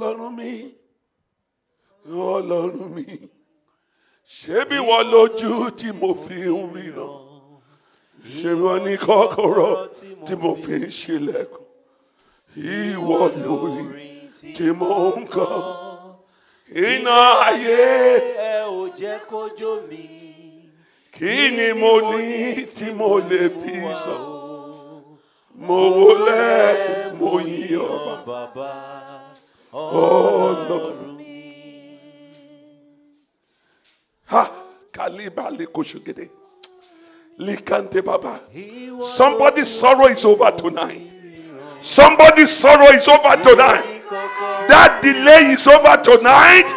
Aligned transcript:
ọlọ́run 0.00 0.32
mi. 0.38 0.52
Ọlọ́run 2.34 2.88
mi. 2.94 3.04
Ṣé 4.38 4.58
bí 4.68 4.78
wọ́n 4.88 5.04
lójú 5.12 5.52
tí 5.78 5.88
mo 6.00 6.08
fi 6.22 6.38
ń 6.56 6.62
ríran? 6.74 7.16
Ṣé 8.36 8.50
wọ́n 8.62 8.78
ní 8.86 8.94
kọ́kọ́rọ́ 9.04 9.72
tí 10.26 10.34
mo 10.42 10.50
fi 10.62 10.74
ń 10.82 10.86
ṣílẹ̀kùn? 10.98 11.64
Ìwọ 12.78 13.18
lórí 13.44 13.84
tí 14.56 14.66
mo 14.78 14.88
ń 15.20 15.24
kọ́. 15.34 15.52
Iná 16.88 17.16
ayé 17.48 17.78
ẹ 18.52 18.54
ò 18.78 18.80
jẹ́ 18.98 19.16
kó 19.30 19.40
mi. 19.88 20.02
kí 21.14 21.32
ni 21.56 21.68
mo 21.80 21.92
ní 22.10 22.24
tí 22.74 22.86
mo 22.98 23.10
lè 23.30 23.42
fi 23.60 23.74
sọ? 24.04 24.16
Mo 25.66 25.78
wọlé 25.98 26.42
mo 27.18 27.30
yí 27.48 27.60
ọba 27.92 28.14
bàbá 28.26 28.70
ọlọ́run. 29.72 31.10
Ha! 34.26 34.50
Kaliba 34.92 35.50
baba. 38.04 38.38
Somebody's 39.02 39.68
sorrow 39.68 40.06
is 40.08 40.24
over 40.24 40.50
tonight. 40.52 41.10
Somebody's 41.80 42.50
sorrow 42.50 42.86
is 42.92 43.08
over 43.08 43.36
tonight. 43.42 43.84
That 44.68 45.00
delay 45.02 45.52
is 45.52 45.66
over 45.66 45.96
tonight. 46.02 46.68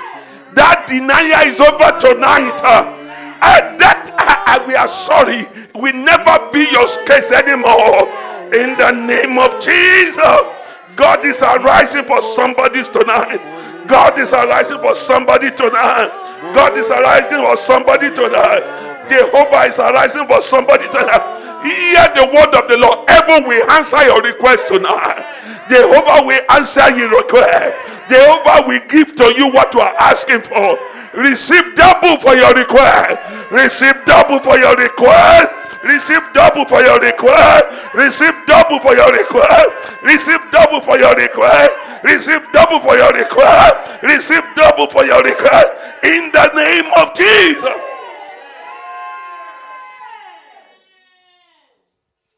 That 0.55 0.85
denial 0.87 1.48
is 1.48 1.59
over 1.59 1.91
tonight. 1.99 2.59
Uh, 2.63 3.77
that 3.77 4.09
uh, 4.17 4.65
we 4.67 4.75
are 4.75 4.87
sorry. 4.87 5.45
We 5.75 5.91
never 5.91 6.49
be 6.53 6.65
your 6.71 6.87
case 7.05 7.31
anymore. 7.31 8.07
In 8.53 8.77
the 8.77 8.91
name 8.91 9.37
of 9.37 9.59
Jesus. 9.59 10.62
God 10.96 11.26
is 11.26 11.41
arising 11.41 12.04
for 12.04 12.22
somebody 12.22 12.84
tonight. 12.84 13.41
God 13.88 14.18
is 14.20 14.34
arising 14.34 14.80
for 14.80 14.96
somebody 14.96 15.52
tonight. 15.52 16.12
God 16.54 16.77
is 16.77 16.91
arising 16.91 17.41
for 17.41 17.58
somebody 17.58 18.10
tonight. 18.13 18.63
Jehovah 19.10 19.68
is 19.68 19.80
arising 19.80 20.27
for 20.27 20.41
somebody 20.41 20.88
tonight. 20.88 21.24
Hear 21.64 22.08
the 22.16 22.27
word 22.27 22.54
of 22.55 22.68
the 22.68 22.77
Lord. 22.77 23.10
Heaven 23.10 23.48
will 23.48 23.70
answer 23.71 24.04
your 24.04 24.21
request 24.21 24.68
tonight. 24.68 25.24
Jehovah 25.70 26.26
will 26.27 26.41
answer 26.52 26.90
your 26.96 27.10
request. 27.10 27.76
Jehovah 28.10 28.68
will 28.68 28.82
give 28.90 29.16
to 29.16 29.34
you 29.38 29.49
what 29.49 29.74
you 29.74 29.80
are 29.80 29.96
asking 29.98 30.41
for. 30.41 30.77
Receive 31.16 31.76
double 31.76 32.20
for 32.20 32.36
your 32.36 32.54
request. 32.54 33.52
Receive 33.52 33.96
double 34.05 34.40
for 34.40 34.58
your 34.58 34.76
request. 34.76 35.62
Receive 35.84 36.21
double 36.34 36.65
for 36.65 36.81
your 36.81 36.99
request. 36.99 37.93
Receive 37.93 38.34
double 38.48 38.79
for 38.79 38.95
your 38.95 39.12
request. 39.12 39.70
Receive 40.03 40.40
double 40.51 40.81
for 40.81 40.98
your 40.98 41.13
request. 41.15 41.71
Receive 42.03 42.41
double 42.53 42.79
for 42.79 42.95
your 42.98 43.12
request. 43.12 44.01
Receive 44.03 44.43
double 44.55 44.87
for 44.87 45.05
your 45.05 45.21
request. 45.21 45.71
In 46.03 46.31
the 46.31 46.51
name 46.55 46.91
of 46.98 47.13
Jesus. 47.13 47.79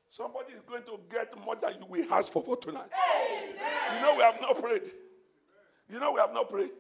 Somebody 0.10 0.54
is 0.54 0.62
going 0.68 0.84
to 0.84 1.00
get 1.12 1.36
more 1.46 1.56
than 1.56 1.74
you 1.80 1.86
will 1.88 2.14
ask 2.14 2.32
for 2.32 2.42
for 2.42 2.58
tonight. 2.58 2.90
You 3.96 4.02
know 4.02 4.16
we 4.16 4.24
have 4.24 4.42
not 4.42 4.62
prayed. 4.62 4.84
You 5.90 6.00
know 6.00 6.14
we 6.14 6.20
have 6.20 6.34
not 6.34 6.50
prayed. 6.50 6.72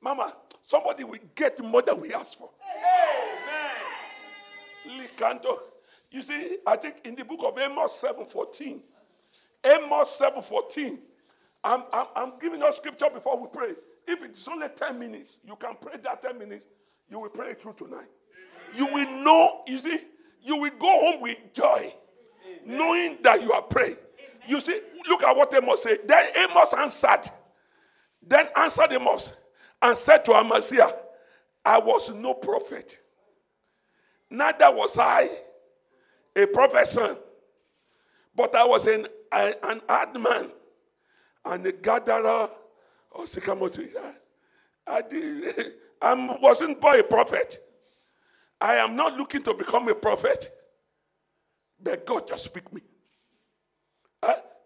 Mama, 0.00 0.32
somebody 0.66 1.04
will 1.04 1.18
get 1.34 1.58
more 1.64 1.82
than 1.82 2.00
we 2.00 2.12
ask 2.14 2.38
for. 2.38 2.50
Amen. 4.86 5.08
Likanto. 5.08 5.58
You 6.10 6.22
see, 6.22 6.58
I 6.66 6.76
think 6.76 6.96
in 7.04 7.14
the 7.14 7.24
book 7.24 7.40
of 7.44 7.58
Amos 7.58 8.02
7:14, 8.02 8.82
Amos 9.64 10.20
7:14, 10.20 10.98
I'm, 11.62 11.82
I'm, 11.92 12.06
I'm 12.16 12.32
giving 12.40 12.62
us 12.62 12.76
scripture 12.76 13.10
before 13.12 13.40
we 13.40 13.48
pray. 13.52 13.74
If 14.08 14.24
it's 14.24 14.48
only 14.48 14.68
10 14.68 14.98
minutes, 14.98 15.38
you 15.44 15.54
can 15.56 15.76
pray 15.80 15.96
that 16.02 16.22
10 16.22 16.38
minutes, 16.38 16.64
you 17.08 17.18
will 17.20 17.28
pray 17.28 17.54
through 17.54 17.74
tonight. 17.74 18.08
You 18.74 18.86
will 18.86 19.10
know, 19.22 19.62
you 19.66 19.78
see, 19.78 19.98
you 20.42 20.56
will 20.56 20.70
go 20.78 20.88
home 20.88 21.20
with 21.20 21.38
joy, 21.52 21.94
knowing 22.64 23.18
that 23.22 23.42
you 23.42 23.52
are 23.52 23.62
praying. 23.62 23.96
You 24.46 24.60
see, 24.60 24.80
look 25.08 25.22
at 25.22 25.36
what 25.36 25.52
Amos 25.54 25.82
said. 25.82 25.98
Then 26.06 26.26
Amos 26.36 26.72
answered, 26.74 27.30
then 28.26 28.48
answered 28.56 28.92
Amos 28.92 29.34
and 29.82 29.96
said 29.96 30.24
to 30.24 30.34
Amaziah, 30.34 30.92
I 31.64 31.78
was 31.78 32.10
no 32.10 32.34
prophet, 32.34 32.98
neither 34.30 34.70
was 34.72 34.98
I 34.98 35.28
a 36.36 36.46
prophet's 36.46 36.92
son, 36.92 37.16
but 38.34 38.54
I 38.54 38.64
was 38.64 38.86
an, 38.86 39.06
an 39.32 39.80
hard 39.88 40.20
man 40.20 40.50
and 41.44 41.66
a 41.66 41.72
gatherer 41.72 42.50
of 43.12 43.28
sycamore 43.28 43.70
trees. 43.70 43.94
I, 44.86 44.98
I, 44.98 45.02
did, 45.02 45.72
I 46.02 46.38
wasn't 46.40 46.80
born 46.80 47.00
a 47.00 47.02
prophet. 47.02 47.58
I 48.60 48.76
am 48.76 48.94
not 48.94 49.16
looking 49.16 49.42
to 49.44 49.54
become 49.54 49.88
a 49.88 49.94
prophet, 49.94 50.50
but 51.82 52.06
God 52.06 52.28
just 52.28 52.44
speak 52.44 52.72
me. 52.72 52.82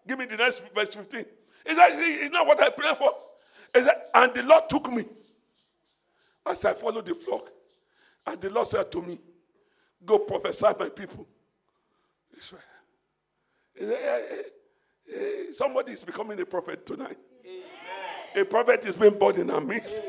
Give 0.07 0.19
me 0.19 0.25
the 0.25 0.37
next 0.37 0.63
verse 0.73 0.93
15. 0.93 1.25
Is 1.65 1.77
that 1.77 1.91
is 1.91 2.29
not 2.29 2.45
what 2.45 2.61
I 2.61 2.69
pray 2.69 2.93
for? 2.95 3.11
Is 3.73 3.85
that, 3.85 4.09
and 4.13 4.33
the 4.33 4.43
Lord 4.43 4.69
took 4.69 4.91
me 4.91 5.03
as 6.45 6.63
I 6.65 6.73
followed 6.73 7.05
the 7.05 7.15
flock. 7.15 7.49
And 8.27 8.39
the 8.39 8.49
Lord 8.49 8.67
said 8.67 8.91
to 8.91 9.01
me, 9.01 9.19
Go 10.05 10.19
prophesy 10.19 10.67
my 10.79 10.89
people. 10.89 11.25
Israel. 11.25 11.25
Is 11.25 12.24
that, 12.24 12.24
eh, 12.24 12.24
eh, 12.24 12.24
eh, 12.24 12.24
Eh, 13.79 13.85
eh, 13.85 14.41
eh, 15.13 15.53
somebody 15.53 15.91
is 15.93 16.03
becoming 16.03 16.39
a 16.39 16.45
prophet 16.45 16.85
tonight. 16.85 17.17
A 18.35 18.43
prophet 18.43 18.85
is 18.85 18.95
being 18.95 19.17
born 19.17 19.39
in 19.39 19.49
our 19.49 19.61
midst. 19.61 20.01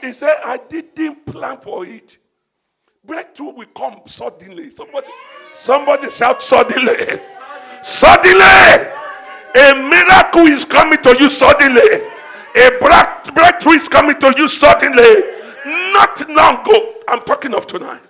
He 0.00 0.12
said, 0.12 0.36
I 0.44 0.58
didn't 0.58 1.24
plan 1.26 1.58
for 1.60 1.86
it. 1.86 2.18
Breakthrough 3.04 3.52
will 3.52 3.66
come 3.66 4.00
suddenly. 4.06 4.70
Somebody, 4.70 5.06
somebody 5.54 6.10
shout 6.10 6.42
suddenly. 6.42 7.20
Suddenly. 7.84 8.92
A 9.54 9.74
miracle 9.74 10.46
is 10.48 10.64
coming 10.64 11.00
to 11.02 11.16
you 11.18 11.30
suddenly. 11.30 11.80
A 12.56 12.70
break- 12.80 13.34
breakthrough 13.34 13.72
is 13.74 13.88
coming 13.88 14.18
to 14.20 14.34
you 14.36 14.48
suddenly. 14.48 15.22
Not 15.92 16.28
long 16.28 16.60
ago. 16.60 16.94
I'm 17.08 17.20
talking 17.22 17.54
of 17.54 17.66
tonight. 17.66 18.02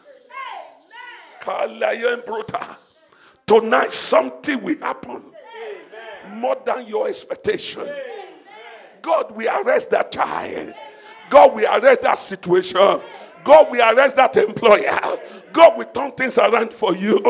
Bruta. 2.27 2.77
Tonight, 3.47 3.93
something 3.93 4.61
will 4.61 4.77
happen 4.79 5.23
more 6.31 6.61
than 6.67 6.85
your 6.89 7.07
expectation. 7.07 7.89
God 9.01 9.31
will 9.37 9.49
arrest 9.63 9.89
that 9.91 10.11
child. 10.11 10.75
God 11.31 11.55
will 11.55 11.73
arrest 11.73 12.03
that 12.03 12.19
situation. 12.19 13.01
God 13.45 13.71
will 13.71 13.81
arrest 13.81 14.17
that 14.17 14.37
employer. 14.37 14.99
God 15.53 15.79
will 15.79 15.85
turn 15.85 16.11
things 16.13 16.39
around 16.39 16.73
for 16.75 16.97
you. 16.97 17.21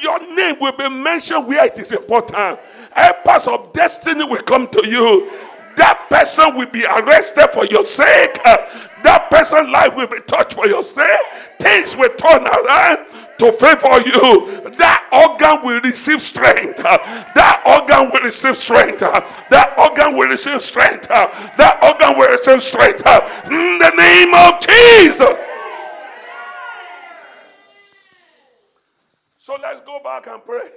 Your 0.00 0.36
name 0.36 0.60
will 0.60 0.76
be 0.76 0.88
mentioned 0.88 1.48
where 1.48 1.66
it 1.66 1.76
is 1.76 1.90
important. 1.90 2.60
Helpers 2.92 3.48
of 3.48 3.72
destiny 3.72 4.22
will 4.22 4.42
come 4.42 4.68
to 4.68 4.88
you. 4.88 5.28
That 5.76 6.06
person 6.08 6.56
will 6.56 6.70
be 6.70 6.84
arrested 6.84 7.48
for 7.52 7.64
your 7.66 7.82
sake. 7.82 8.34
That 8.44 9.26
person's 9.28 9.70
life 9.70 9.96
will 9.96 10.06
be 10.06 10.20
touched 10.20 10.54
for 10.54 10.68
your 10.68 10.84
sake. 10.84 11.18
Things 11.58 11.96
will 11.96 12.14
turn 12.14 12.46
around 12.46 13.06
to 13.38 13.52
favor 13.52 14.00
you. 14.02 14.70
That 14.78 15.08
organ 15.12 15.64
will 15.66 15.80
receive 15.80 16.20
strength. 16.22 16.78
That 16.78 17.62
organ 17.64 18.10
will 18.12 18.20
receive 18.22 18.56
strength. 18.56 19.00
That 19.00 19.74
organ 19.78 20.16
will 20.16 20.28
receive 20.28 20.62
strength. 20.62 21.08
That 21.08 21.78
organ 21.82 22.18
will 22.18 22.30
receive 22.30 22.62
strength. 22.62 23.02
In 23.46 23.78
the 23.78 23.90
name 23.96 24.34
of 24.34 24.60
Jesus. 24.60 25.36
So 29.40 29.56
let's 29.62 29.80
go 29.80 30.00
back 30.02 30.26
and 30.26 30.44
pray. 30.44 30.68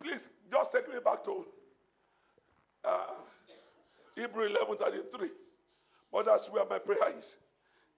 Please 0.00 0.28
just 0.50 0.70
take 0.70 0.88
me 0.88 1.00
back 1.04 1.24
to 1.24 1.44
uh, 2.84 2.98
Hebrew 4.14 4.44
11 4.46 4.76
33. 4.76 5.28
But 6.12 6.26
that's 6.26 6.50
where 6.50 6.64
my 6.68 6.78
prayer 6.78 7.18
is. 7.18 7.36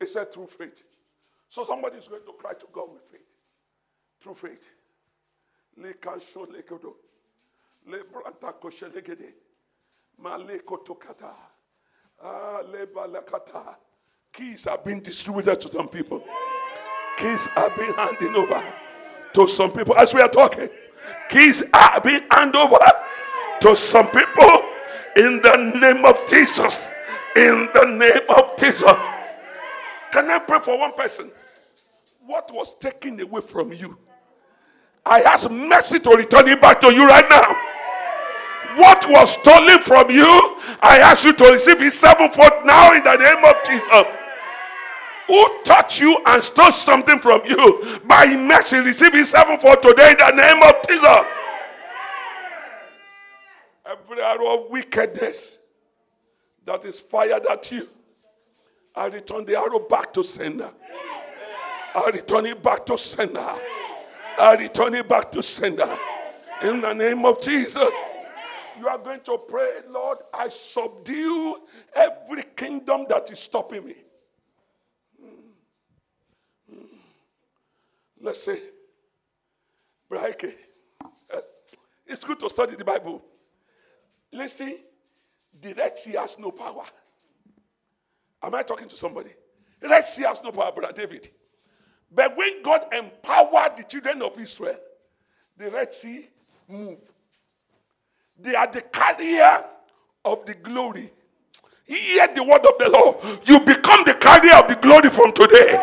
It 0.01 0.09
said 0.09 0.33
through 0.33 0.47
faith. 0.47 1.00
So 1.51 1.65
somebody 1.65 1.97
is 1.99 2.07
going 2.07 2.23
to 2.25 2.33
cry 2.33 2.53
to 2.53 2.67
God 2.73 2.87
with 2.93 3.03
faith. 3.03 3.27
Through 4.23 4.35
faith. 4.35 4.69
Keys 14.33 14.67
are 14.67 14.79
being 14.79 15.01
distributed 15.01 15.61
to 15.61 15.73
some 15.73 15.89
people. 15.89 16.23
Keys 17.19 17.49
are 17.57 17.71
being 17.77 17.95
handed 17.95 18.37
over 18.37 18.65
to 19.33 19.49
some 19.49 19.73
people 19.73 19.97
as 19.97 20.15
we 20.15 20.21
are 20.21 20.29
talking. 20.29 20.69
Keys 21.29 21.65
are 21.73 22.01
being 22.01 22.23
handed 22.31 22.57
over 22.57 22.79
to 23.63 23.75
some 23.75 24.07
people 24.11 24.63
in 25.17 25.41
the 25.43 25.73
name 25.81 26.05
of 26.05 26.17
Jesus. 26.29 26.79
In 27.35 27.69
the 27.75 27.85
name 27.87 28.29
of 28.37 28.57
Jesus. 28.59 28.93
Can 30.13 30.31
I 30.31 30.41
pray 30.47 30.61
for 30.61 30.79
one 30.79 30.93
person? 30.93 31.31
What 32.31 32.49
was 32.55 32.79
taken 32.79 33.21
away 33.21 33.41
from 33.41 33.73
you? 33.73 33.99
I 35.05 35.21
ask 35.23 35.51
mercy 35.51 35.99
to 35.99 36.11
return 36.11 36.47
it 36.47 36.61
back 36.61 36.81
to 36.81 36.95
you 36.95 37.05
right 37.05 37.29
now. 37.29 37.57
What 38.77 39.05
was 39.11 39.33
stolen 39.33 39.81
from 39.81 40.13
you, 40.13 40.57
I 40.81 41.01
ask 41.03 41.25
you 41.25 41.33
to 41.33 41.45
receive 41.47 41.83
it 41.83 41.93
sevenfold 41.93 42.65
now 42.65 42.93
in 42.93 43.03
the 43.03 43.17
name 43.17 43.45
of 43.45 43.57
Jesus. 43.67 44.17
Who 45.27 45.63
touched 45.65 46.01
you 46.01 46.23
and 46.25 46.41
stole 46.41 46.71
something 46.71 47.19
from 47.19 47.43
you, 47.47 47.99
by 48.07 48.37
mercy, 48.37 48.79
receive 48.79 49.13
it 49.17 49.27
sevenfold 49.27 49.83
today 49.83 50.13
in 50.13 50.19
the 50.19 50.31
name 50.31 50.63
of 50.63 50.87
Jesus. 50.87 51.27
Every 53.85 54.23
arrow 54.23 54.55
of 54.55 54.71
wickedness 54.71 55.59
that 56.65 56.85
is 56.85 57.01
fired 57.01 57.45
at 57.51 57.73
you, 57.73 57.89
I 58.95 59.07
return 59.07 59.45
the 59.47 59.59
arrow 59.59 59.81
back 59.81 60.13
to 60.13 60.23
sender. 60.23 60.71
I 61.95 62.11
return 62.11 62.47
it 62.47 62.63
back 62.63 62.87
to 62.87 62.97
sender. 62.97 63.55
I 64.39 64.55
return 64.55 64.95
it 64.95 65.09
back 65.09 65.31
to 65.33 65.43
sender. 65.43 65.99
In 66.63 66.81
the 66.81 66.93
name 66.93 67.25
of 67.25 67.41
Jesus. 67.41 67.93
You 68.79 68.89
are 68.89 68.99
going 68.99 69.21
to 69.21 69.39
pray, 69.49 69.71
Lord, 69.91 70.19
I 70.33 70.49
subdue 70.49 71.59
every 71.95 72.45
kingdom 72.57 73.07
that 73.09 73.31
is 73.31 73.39
stopping 73.39 73.85
me. 73.85 73.95
Let's 78.23 78.43
say, 78.43 78.59
Braike, 80.11 80.53
uh, 81.03 81.41
it's 82.07 82.25
good 82.25 82.39
to 82.41 82.49
study 82.51 82.77
the 82.77 82.85
Bible. 82.85 83.23
Listen, 84.33 84.77
the 85.63 85.75
Red 85.75 85.97
Sea 85.99 86.13
has 86.13 86.39
no 86.39 86.51
power. 86.51 86.85
Am 88.43 88.55
I 88.55 88.63
talking 88.63 88.89
to 88.89 88.97
somebody? 88.97 89.31
The 89.81 89.89
Red 89.89 90.05
Sea 90.05 90.25
has 90.25 90.43
no 90.43 90.53
power, 90.53 90.73
Brother 90.73 90.93
David. 90.93 91.29
But 92.13 92.37
when 92.37 92.63
God 92.63 92.87
empowered 92.93 93.77
the 93.77 93.85
children 93.85 94.23
of 94.23 94.39
Israel, 94.41 94.79
the 95.57 95.71
Red 95.71 95.95
Sea 95.95 96.27
moved. 96.69 97.11
They 98.39 98.55
are 98.55 98.67
the 98.67 98.81
carrier 98.81 99.65
of 100.25 100.47
the 100.47 100.55
glory. 100.55 101.11
Hear 101.87 102.29
the 102.35 102.43
word 102.43 102.65
of 102.65 102.79
the 102.79 102.89
Lord. 102.89 103.41
You 103.47 103.61
become 103.61 104.05
the 104.05 104.15
carrier 104.15 104.55
of 104.55 104.69
the 104.69 104.77
glory 104.77 105.11
from 105.11 105.33
today. 105.33 105.75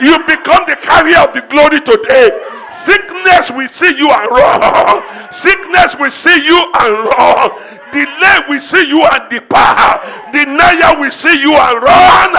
You 0.00 0.18
become 0.24 0.64
the 0.66 0.76
carrier 0.80 1.18
of 1.18 1.34
the 1.34 1.42
glory 1.50 1.80
today. 1.80 2.30
Sickness 2.70 3.50
will 3.50 3.68
see 3.68 3.98
you 3.98 4.08
and 4.10 4.30
run. 4.30 5.32
Sickness 5.32 5.96
will 5.98 6.10
see 6.10 6.46
you 6.46 6.72
and 6.74 7.04
run. 7.04 7.50
Delay 7.92 8.38
will 8.48 8.60
see 8.60 8.88
you 8.88 9.02
and 9.04 9.28
depart. 9.30 10.02
Denial 10.32 11.00
will 11.00 11.10
see 11.12 11.40
you 11.40 11.54
and 11.54 11.82
run. 11.82 12.32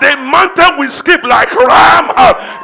The 0.00 0.16
mountain 0.16 0.78
will 0.78 0.90
skip 0.90 1.22
like 1.22 1.52
ram. 1.54 2.08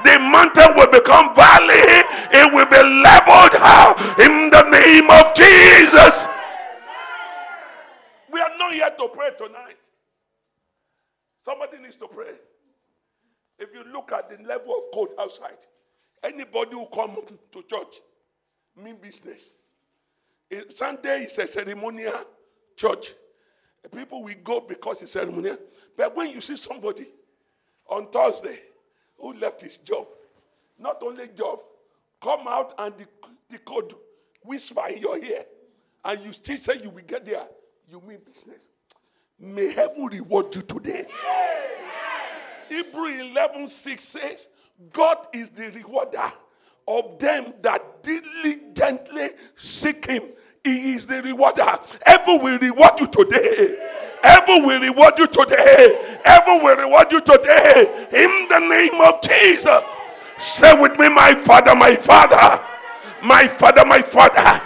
The 0.04 0.18
mountain 0.18 0.76
will 0.76 0.90
become 0.90 1.34
valley. 1.34 2.06
It 2.32 2.52
will 2.52 2.66
be 2.66 2.78
leveled 2.78 3.54
in 4.18 4.50
the 4.50 4.62
name 4.70 5.10
of 5.10 5.34
Jesus. 5.34 6.26
We 8.32 8.40
are 8.40 8.56
not 8.58 8.72
here 8.72 8.90
to 8.96 9.08
pray 9.08 9.30
tonight. 9.36 9.76
Somebody 11.44 11.78
needs 11.78 11.96
to 11.96 12.06
pray. 12.06 12.32
If 13.58 13.74
you 13.74 13.82
look 13.92 14.12
at 14.12 14.30
the 14.30 14.42
level 14.46 14.74
of 14.76 14.84
code 14.94 15.10
outside, 15.18 15.58
anybody 16.22 16.72
who 16.72 16.86
come 16.86 17.16
to 17.52 17.62
church 17.62 18.00
mean 18.76 18.96
business. 19.02 19.64
Sunday 20.68 21.24
is 21.24 21.38
a 21.38 21.46
ceremonial 21.46 22.20
church. 22.76 23.14
People 23.94 24.22
will 24.24 24.34
go 24.42 24.60
because 24.60 25.02
it's 25.02 25.12
ceremonial. 25.12 25.58
But 25.96 26.14
when 26.16 26.30
you 26.30 26.40
see 26.40 26.56
somebody 26.56 27.06
on 27.88 28.08
Thursday 28.08 28.58
who 29.18 29.32
left 29.34 29.60
his 29.60 29.76
job, 29.78 30.06
not 30.78 31.02
only 31.02 31.28
job, 31.28 31.58
come 32.20 32.46
out 32.48 32.74
and 32.78 32.94
the, 32.96 33.06
the 33.48 33.58
code 33.58 33.94
whisper 34.42 34.88
in 34.88 34.98
your 34.98 35.18
ear, 35.18 35.44
and 36.04 36.20
you 36.20 36.32
still 36.32 36.56
say 36.56 36.80
you 36.82 36.90
will 36.90 37.02
get 37.02 37.24
there, 37.24 37.46
you 37.88 38.00
mean 38.06 38.18
business. 38.24 38.68
May 39.38 39.72
heaven 39.72 40.06
reward 40.06 40.54
you 40.54 40.62
today. 40.62 41.06
Hebrew 42.68 43.06
11 43.06 43.68
6 43.68 44.04
says, 44.04 44.48
God 44.92 45.26
is 45.32 45.50
the 45.50 45.70
rewarder 45.70 46.32
of 46.86 47.18
them 47.18 47.52
that 47.62 48.02
diligently 48.02 49.28
seek 49.56 50.06
Him. 50.06 50.22
He 50.64 50.92
is 50.94 51.06
the 51.06 51.22
rewarder. 51.22 51.78
Heaven 52.04 52.42
will 52.42 52.58
reward 52.58 53.00
you 53.00 53.06
today. 53.06 53.88
Heaven 54.22 54.66
will 54.66 54.80
reward 54.80 55.18
you 55.18 55.26
today. 55.26 56.18
Heaven 56.24 56.62
will 56.62 56.76
reward 56.76 57.10
you 57.12 57.20
today. 57.20 58.06
In 58.12 58.48
the 58.48 58.58
name 58.58 59.00
of 59.00 59.22
Jesus. 59.22 59.82
Say 60.38 60.78
with 60.80 60.98
me, 60.98 61.08
my 61.08 61.34
Father, 61.34 61.74
my 61.74 61.96
Father, 61.96 62.62
my 63.22 63.48
Father, 63.48 63.84
my 63.84 64.02
Father. 64.02 64.62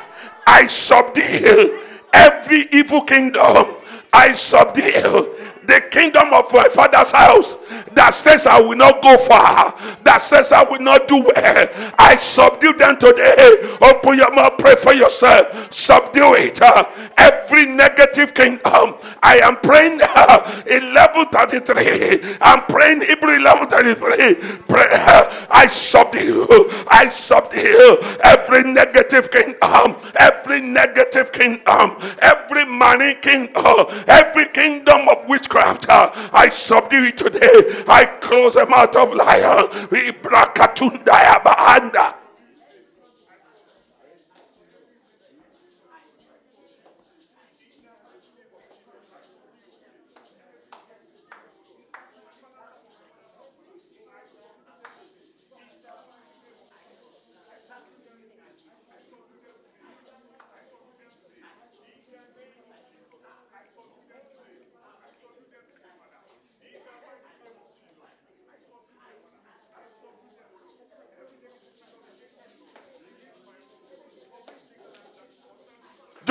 I 0.47 0.67
subdue 0.67 1.83
every 2.13 2.67
evil 2.73 3.03
kingdom. 3.03 3.75
I 4.13 4.33
subdue 4.33 5.34
the 5.67 5.83
kingdom 5.91 6.33
of 6.33 6.53
my 6.53 6.69
father's 6.69 7.13
house 7.13 7.57
that 7.93 8.11
says 8.11 8.47
I 8.47 8.61
will 8.61 8.77
not 8.77 9.03
go 9.03 9.17
far, 9.17 9.75
that 10.03 10.19
says 10.19 10.53
I 10.53 10.63
will 10.65 10.81
not 10.81 11.09
do 11.09 11.23
well. 11.23 11.93
I 11.99 12.17
subdue 12.17 12.75
them 12.75 12.99
today. 12.99 13.77
Open 13.81 14.19
your 14.19 14.33
mouth, 14.35 14.59
pray 14.59 14.77
for 14.77 14.93
yourself. 14.93 15.73
Subdue 15.73 16.35
it. 16.35 16.61
Uh, 16.61 16.85
every 17.17 17.67
negative 17.67 18.35
kingdom. 18.35 18.95
I 19.23 19.39
am 19.39 19.57
praying 19.57 20.01
uh, 20.03 20.43
1133. 20.67 22.37
I'm 22.41 22.63
praying 22.63 23.01
Hebrew 23.03 23.41
1133. 23.43 24.59
Pray, 24.69 24.87
uh, 24.93 25.47
I 25.51 25.67
subdue. 25.67 26.47
I 26.89 27.09
subdue 27.09 27.99
every 28.23 28.65
negative 28.65 29.31
kingdom. 29.31 29.97
Every 30.19 30.61
negative 30.61 31.33
kingdom. 31.33 31.97
Every 32.21 32.65
money 32.67 33.15
kingdom. 33.15 33.87
Every 34.07 34.49
kingdom 34.49 35.09
of 35.09 35.27
witchcraft 35.29 35.54
Uh, 35.55 36.11
I 36.33 36.49
subdue 36.49 37.05
it 37.05 37.17
today. 37.17 37.85
I 37.87 38.07
close 38.21 38.55
the 38.55 38.67
mouth 38.67 38.95
of 38.97 39.15
lion. 39.15 39.89
We 39.91 40.13
brakatundaya 40.13 41.43
bahanda. 41.43 42.24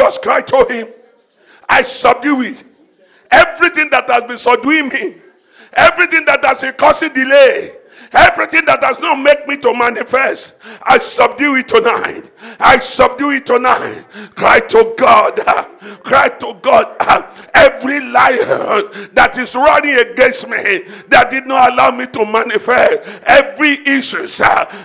Just 0.03 0.21
cry 0.21 0.41
to 0.41 0.65
him. 0.69 0.89
I 1.69 1.81
subdue 1.83 2.41
it. 2.41 2.61
Everything 3.31 3.89
that 3.91 4.09
has 4.09 4.25
been 4.25 4.37
subduing 4.37 4.89
me, 4.89 5.15
everything 5.71 6.25
that 6.25 6.43
has 6.43 6.59
been 6.59 6.73
causing 6.73 7.13
delay, 7.13 7.71
Everything 8.13 8.65
that 8.65 8.79
does 8.81 8.99
not 8.99 9.15
make 9.15 9.47
me 9.47 9.57
to 9.57 9.73
manifest, 9.73 10.53
I 10.83 10.99
subdue 10.99 11.55
it 11.55 11.67
tonight. 11.67 12.31
I 12.59 12.79
subdue 12.79 13.31
it 13.31 13.45
tonight. 13.45 14.05
Cry 14.35 14.59
to 14.59 14.93
God. 14.97 15.37
Cry 16.03 16.29
to 16.29 16.53
God. 16.61 16.95
Every 17.53 17.99
lion 17.99 19.09
that 19.13 19.37
is 19.37 19.55
running 19.55 19.95
against 19.95 20.47
me, 20.47 20.83
that 21.09 21.29
did 21.29 21.45
not 21.45 21.73
allow 21.73 21.91
me 21.91 22.05
to 22.07 22.25
manifest, 22.25 23.01
every 23.25 23.85
issue 23.87 24.27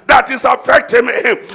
that 0.06 0.28
is 0.30 0.44
affecting 0.44 1.06
me, 1.06 1.12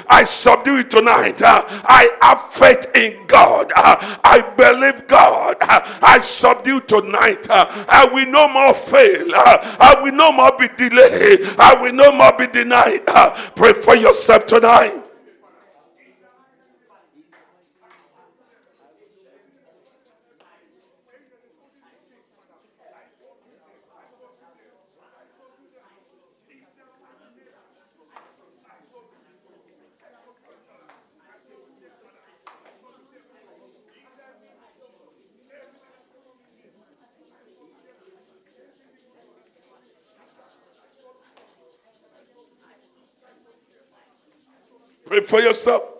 I 0.07 0.23
subdue 0.25 0.77
it 0.77 0.91
tonight. 0.91 1.41
I 1.43 2.11
have 2.21 2.51
faith 2.51 2.85
in 2.95 3.25
God. 3.27 3.71
I 3.75 4.41
believe 4.55 5.07
God. 5.07 5.57
I 5.61 6.19
subdue 6.21 6.81
tonight. 6.81 7.47
I 7.49 8.05
will 8.11 8.27
no 8.27 8.47
more 8.47 8.73
fail. 8.73 9.27
I 9.33 9.99
will 10.01 10.13
no 10.13 10.31
more 10.31 10.51
be 10.57 10.67
delayed. 10.77 11.41
I 11.63 11.75
will 11.75 11.93
no 11.93 12.11
more 12.11 12.33
be 12.37 12.45
denied. 12.47 13.07
Pray 13.55 13.71
for 13.71 13.95
yourself 13.95 14.45
tonight. 14.45 15.01
Pray 45.05 45.22
for 45.33 45.41
yourself. 45.41 45.92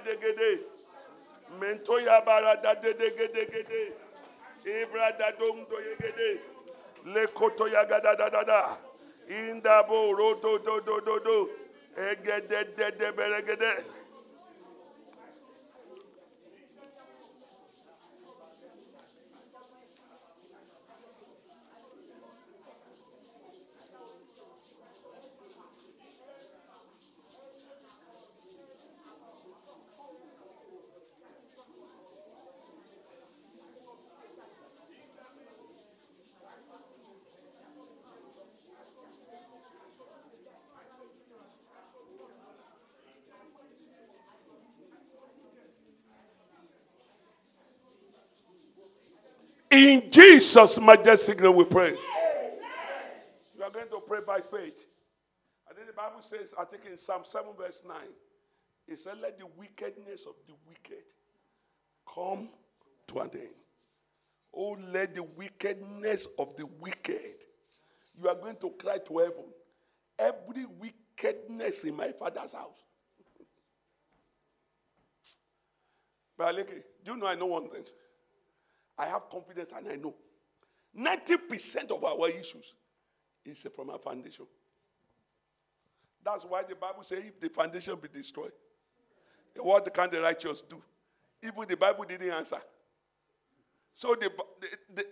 Degede. 0.00 0.60
Mento 1.60 1.98
ya 2.00 2.20
barada 2.20 2.74
de 2.82 2.94
degede 2.94 3.44
gede. 3.44 3.92
Ibra 4.64 5.12
da 5.18 5.30
dong 5.32 5.68
do 5.68 5.76
yegede. 5.80 6.40
Le 7.04 7.26
koto 7.28 7.66
ya 7.66 7.84
gada 7.84 8.14
da 8.16 8.28
da 8.30 8.42
da. 8.44 8.78
Inda 9.28 9.82
bo 9.88 10.12
ro 10.12 10.34
do 10.34 10.58
do 10.58 10.80
do 10.80 11.00
do. 11.20 11.50
Egede 11.96 12.76
de 12.76 12.90
de 12.90 13.12
beregede. 13.12 13.84
In 49.72 50.10
Jesus' 50.10 50.78
majestic 50.78 51.40
name 51.40 51.56
we 51.56 51.64
pray. 51.64 51.96
You 53.56 53.64
are 53.64 53.70
going 53.70 53.88
to 53.88 54.00
pray 54.06 54.20
by 54.24 54.40
faith. 54.40 54.84
I 55.68 55.72
think 55.72 55.86
the 55.86 55.94
Bible 55.94 56.20
says, 56.20 56.54
I 56.60 56.64
think 56.64 56.82
in 56.84 56.98
Psalm 56.98 57.22
7, 57.24 57.48
verse 57.58 57.82
9, 57.88 57.96
it 58.86 58.98
said, 58.98 59.14
Let 59.22 59.38
the 59.38 59.46
wickedness 59.56 60.26
of 60.26 60.34
the 60.46 60.52
wicked 60.68 61.04
come 62.06 62.50
to 63.06 63.20
an 63.20 63.30
end. 63.32 63.48
Oh, 64.54 64.76
let 64.92 65.14
the 65.14 65.22
wickedness 65.22 66.28
of 66.38 66.54
the 66.58 66.66
wicked. 66.78 67.16
You 68.20 68.28
are 68.28 68.34
going 68.34 68.56
to 68.56 68.70
cry 68.78 68.98
to 68.98 69.18
heaven. 69.18 69.46
Every 70.18 70.66
wickedness 70.66 71.84
in 71.84 71.96
my 71.96 72.12
father's 72.12 72.52
house. 72.52 72.76
But 76.36 76.54
Aleke, 76.54 76.82
do 77.06 77.12
you 77.12 77.16
know 77.16 77.26
I 77.26 77.36
know 77.36 77.46
one 77.46 77.70
thing? 77.70 77.84
I 78.98 79.06
have 79.06 79.28
confidence 79.30 79.72
and 79.76 79.88
I 79.88 79.96
know 79.96 80.14
90% 80.98 81.90
of 81.90 82.04
our 82.04 82.28
issues 82.28 82.74
is 83.44 83.66
from 83.74 83.90
our 83.90 83.98
foundation. 83.98 84.46
That's 86.24 86.44
why 86.44 86.62
the 86.62 86.76
Bible 86.76 87.02
says 87.02 87.18
if 87.26 87.40
the 87.40 87.48
foundation 87.48 87.96
be 88.00 88.08
destroyed, 88.08 88.52
what 89.56 89.92
can 89.92 90.10
the 90.10 90.20
righteous 90.20 90.62
do? 90.62 90.80
Even 91.42 91.66
the 91.68 91.76
Bible 91.76 92.04
didn't 92.04 92.30
answer. 92.30 92.60
So 93.94 94.14
the, 94.14 94.30
the, 94.94 95.04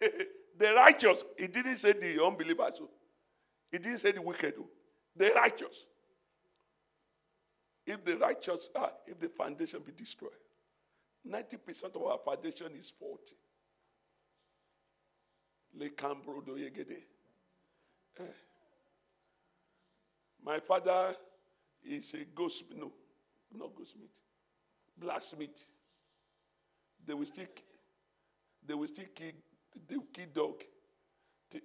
the, 0.00 0.26
the 0.58 0.72
righteous, 0.74 1.24
it 1.38 1.52
didn't 1.52 1.78
say 1.78 1.92
the 1.92 2.24
unbelievers. 2.24 2.80
It 3.70 3.82
didn't 3.82 3.98
say 3.98 4.12
the 4.12 4.20
wicked. 4.20 4.54
The 5.16 5.30
righteous. 5.34 5.86
If 7.86 8.04
the 8.04 8.16
righteous, 8.16 8.68
uh, 8.74 8.88
if 9.06 9.18
the 9.18 9.28
foundation 9.28 9.80
be 9.84 9.92
destroyed, 9.92 10.32
90% 11.28 11.96
of 11.96 12.02
our 12.02 12.18
foundation 12.24 12.72
is 12.78 12.90
faulty. 12.90 13.36
Le 15.74 15.88
Cambrodo 15.90 16.56
Yegede. 16.56 17.02
Eh. 18.18 18.22
My 20.44 20.58
father 20.60 21.16
is 21.84 22.14
a 22.14 22.24
goldsmith. 22.34 22.76
No, 22.76 22.92
not 23.54 23.74
goldsmith. 23.74 24.10
Blacksmith. 24.96 25.64
They 27.04 27.14
will 27.14 27.26
still, 27.26 27.46
they 28.66 28.74
will 28.74 28.88
still 28.88 29.06
kill, 29.14 29.32
they 29.88 29.96
will 29.96 30.06
kill 30.12 30.26
dog. 30.32 30.62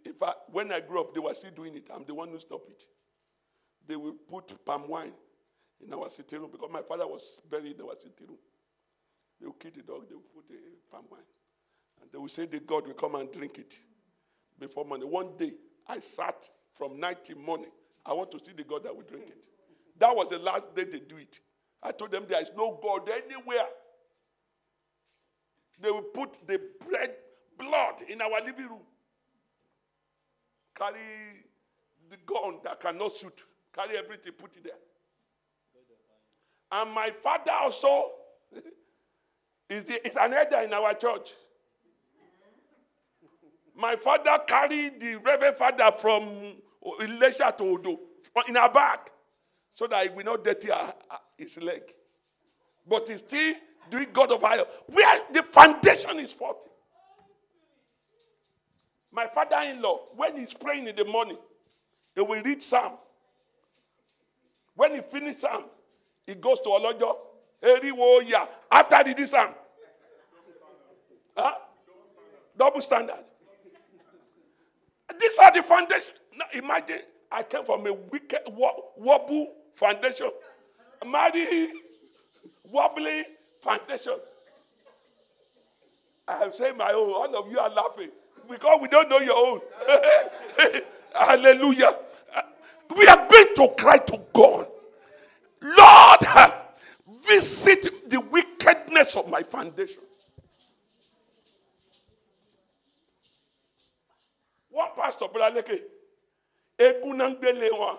In 0.06 0.14
fact, 0.14 0.38
when 0.52 0.72
I 0.72 0.80
grew 0.82 1.02
up, 1.02 1.14
they 1.14 1.20
were 1.20 1.34
still 1.34 1.52
doing 1.52 1.76
it. 1.76 1.90
I'm 1.94 2.04
the 2.06 2.14
one 2.14 2.30
who 2.30 2.40
stopped 2.40 2.70
it. 2.70 2.84
They 3.86 3.96
will 3.96 4.16
put 4.30 4.54
palm 4.66 4.88
wine 4.88 5.14
in 5.80 5.94
our 5.94 6.10
sitting 6.10 6.42
room 6.42 6.50
because 6.52 6.70
my 6.72 6.82
father 6.82 7.08
was 7.08 7.40
buried 7.50 7.80
in 7.80 7.82
our 7.82 7.96
sitting 7.98 8.28
room. 8.28 8.38
They 9.40 9.46
will 9.46 9.54
kill 9.54 9.72
the 9.76 9.84
dog, 9.84 10.10
they 10.10 10.16
will 10.16 10.22
put 10.34 10.48
the 10.48 10.56
palm 10.92 11.06
wine. 11.12 11.22
And 12.02 12.12
they 12.12 12.18
will 12.18 12.28
say 12.28 12.46
the 12.46 12.60
God 12.60 12.88
will 12.88 12.94
come 12.94 13.16
and 13.16 13.32
drink 13.32 13.58
it 13.60 13.78
before 14.60 14.86
morning. 14.86 15.10
One 15.10 15.38
day, 15.38 15.54
I 15.88 16.00
sat 16.00 16.50
from 16.74 17.00
night 17.00 17.24
till 17.24 17.38
morning. 17.38 17.72
I 18.06 18.14
want 18.14 18.32
to 18.32 18.40
see 18.44 18.54
the 18.56 18.64
God 18.64 18.84
that 18.84 18.96
will 18.96 19.04
drink 19.04 19.28
it. 19.28 19.46
That 20.00 20.16
was 20.16 20.30
the 20.30 20.40
last 20.40 20.74
day 20.76 20.84
they 20.84 21.00
do 21.00 21.18
it. 21.18 21.40
I 21.82 21.92
told 21.92 22.12
them 22.12 22.26
there 22.28 22.42
is 22.42 22.52
no 22.56 22.80
God 22.82 23.10
anywhere. 23.10 23.68
They 25.80 25.92
will 25.92 26.02
put 26.02 26.40
the 26.48 26.60
bread, 26.88 27.16
blood 27.58 28.02
in 28.08 28.22
our 28.22 28.42
living 28.44 28.68
room. 28.68 28.82
Carry 30.76 30.98
the 32.10 32.18
gun 32.26 32.60
that 32.64 32.80
cannot 32.80 33.12
shoot. 33.12 33.44
Carry 33.74 33.98
everything, 33.98 34.34
put 34.34 34.56
it 34.58 34.64
there. 34.64 34.74
And 36.72 36.92
my 36.92 37.12
father 37.12 37.52
also 37.52 38.12
is, 39.70 39.84
the, 39.84 40.22
an 40.22 40.34
elder 40.34 40.62
in 40.62 40.74
our 40.74 40.94
church. 40.94 41.32
My 43.76 43.96
father 43.96 44.40
carried 44.48 45.00
the 45.00 45.16
reverend 45.16 45.58
father 45.58 45.92
from 45.98 46.56
Ilesha 46.84 47.56
to 47.58 47.64
Odo 47.64 48.00
in 48.48 48.56
a 48.56 48.70
bag 48.70 49.00
so 49.74 49.86
that 49.88 50.08
he 50.08 50.16
will 50.16 50.24
not 50.24 50.44
dirty 50.44 50.70
his 51.38 51.58
leg. 51.62 51.82
But 52.88 53.08
he's 53.08 53.20
still 53.20 53.54
doing 53.92 54.08
God 54.12 54.32
of 54.32 54.44
iron. 54.44 54.66
Where 54.88 55.22
the 55.32 55.44
foundation 55.44 56.18
is 56.20 56.32
faulty. 56.32 56.70
My 59.12 59.28
father 59.28 59.58
in 59.70 59.82
law, 59.82 60.00
when 60.16 60.38
he's 60.38 60.54
praying 60.54 60.88
in 60.88 60.96
the 60.96 61.06
morning, 61.06 61.38
he 62.16 62.22
will 62.22 62.42
read 62.42 62.62
Psalm. 62.64 62.94
When 64.76 64.94
he 64.96 65.02
finishes 65.02 65.42
Psalm, 65.42 65.66
he 66.26 66.36
goes 66.36 66.60
to 66.62 66.70
Olojo. 66.70 67.16
Eriwo 67.64 68.48
After 68.72 69.14
the 69.14 69.28
Psalm. 69.28 69.50
Huh? 71.36 71.54
Double 72.58 72.82
standard. 72.82 73.24
These 75.20 75.38
are 75.38 75.52
the 75.52 75.64
foundation. 75.64 76.14
Now 76.36 76.46
imagine 76.54 77.02
I 77.32 77.44
came 77.44 77.64
from 77.64 77.86
a 77.88 77.94
wicked 77.94 78.42
wobble 78.48 79.54
foundation. 79.74 80.32
Muddy, 81.06 81.70
wobbly 82.72 83.26
foundation. 83.62 84.16
I 86.28 86.44
am 86.44 86.54
saying 86.54 86.78
my 86.78 86.92
own. 86.92 87.12
All 87.12 87.36
of 87.36 87.52
you 87.52 87.60
are 87.60 87.70
laughing 87.70 88.10
because 88.50 88.80
we 88.82 88.88
don't 88.88 89.10
know 89.10 89.20
your 89.20 89.38
own. 89.38 89.62
Hallelujah. 91.14 91.96
We 92.96 93.08
are 93.08 93.28
going 93.28 93.56
to 93.56 93.68
cry 93.78 93.98
to 93.98 94.20
God. 94.34 94.68
Lord, 95.62 96.54
visit 97.28 98.10
the 98.10 98.20
wickedness 98.20 99.16
of 99.16 99.30
my 99.30 99.44
foundation. 99.44 100.02
One 104.70 104.90
pastor, 104.96 105.28
Brother 105.28 105.62
Leke, 105.62 105.82
Egunangbele 106.80 107.78
one, 107.80 107.98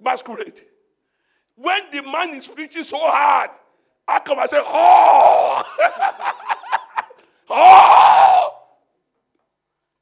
masquerade. 0.00 0.62
When 1.56 1.82
the 1.90 2.02
man 2.02 2.30
is 2.30 2.46
preaching 2.46 2.84
so 2.84 2.98
hard, 2.98 3.50
I 4.06 4.20
come 4.20 4.38
and 4.38 4.48
say, 4.48 4.60
Oh! 4.60 5.62
oh! 7.50 8.56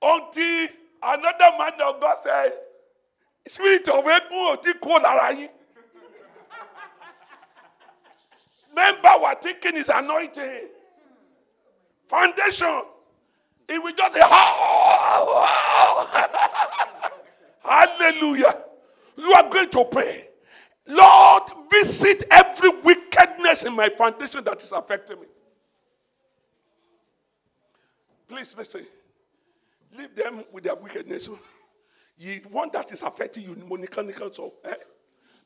Until 0.00 0.69
another 1.03 1.59
man 1.59 1.73
of 1.83 2.00
God 2.00 2.17
said, 2.23 2.53
Spirit 3.47 3.88
of 3.88 4.05
Egun 4.05 4.53
ò 4.53 4.62
ti 4.62 4.73
kó 4.75 5.00
Remember, 8.78 9.08
we're 9.20 9.35
taking 9.35 9.75
his 9.75 9.88
anointing. 9.88 10.68
Foundation. 12.06 12.82
It 13.68 13.82
will 13.82 13.92
just 13.92 14.16
Hallelujah. 17.64 18.54
You 19.16 19.32
are 19.32 19.50
going 19.50 19.68
to 19.70 19.85
pray. 19.85 20.28
Lord, 20.87 21.42
visit 21.70 22.23
every 22.30 22.70
wickedness 22.82 23.64
in 23.64 23.75
my 23.75 23.88
foundation 23.88 24.44
that 24.44 24.62
is 24.62 24.70
affecting 24.70 25.20
me. 25.20 25.26
Please 28.28 28.56
listen. 28.56 28.87
Leave 29.97 30.14
them 30.14 30.44
with 30.52 30.62
their 30.64 30.76
wickedness. 30.76 31.28
You 32.16 32.40
one 32.50 32.70
that 32.73 32.92
is 32.92 33.02
affecting 33.02 33.42
you 33.42 33.56
mechanical 33.68 34.32
so 34.32 34.52
eh? 34.64 34.75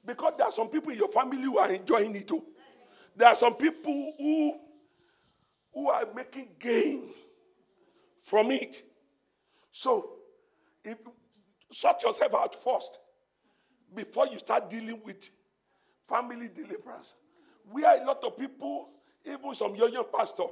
because 0.04 0.36
there 0.36 0.46
are 0.46 0.52
some 0.52 0.68
people 0.68 0.92
in 0.92 0.98
your 0.98 1.10
family 1.10 1.40
who 1.40 1.56
are 1.58 1.70
enjoying 1.70 2.14
it 2.14 2.28
too. 2.28 2.44
There 3.16 3.28
are 3.28 3.36
some 3.36 3.54
people 3.54 4.14
who 4.18 4.58
who 5.74 5.88
are 5.90 6.06
making 6.14 6.48
gain 6.58 7.10
from 8.22 8.50
it. 8.50 8.82
So, 9.72 10.10
if 10.84 10.98
sort 11.70 12.02
yourself 12.02 12.34
out 12.34 12.62
first 12.62 12.98
before 13.94 14.26
you 14.26 14.38
start 14.38 14.68
dealing 14.68 15.00
with 15.04 15.30
family 16.08 16.48
deliverance. 16.54 17.14
We 17.70 17.84
are 17.84 17.98
a 17.98 18.04
lot 18.04 18.22
of 18.24 18.36
people, 18.36 18.88
even 19.24 19.54
some 19.54 19.74
young 19.74 19.92
young 19.92 20.06
pastor, 20.14 20.44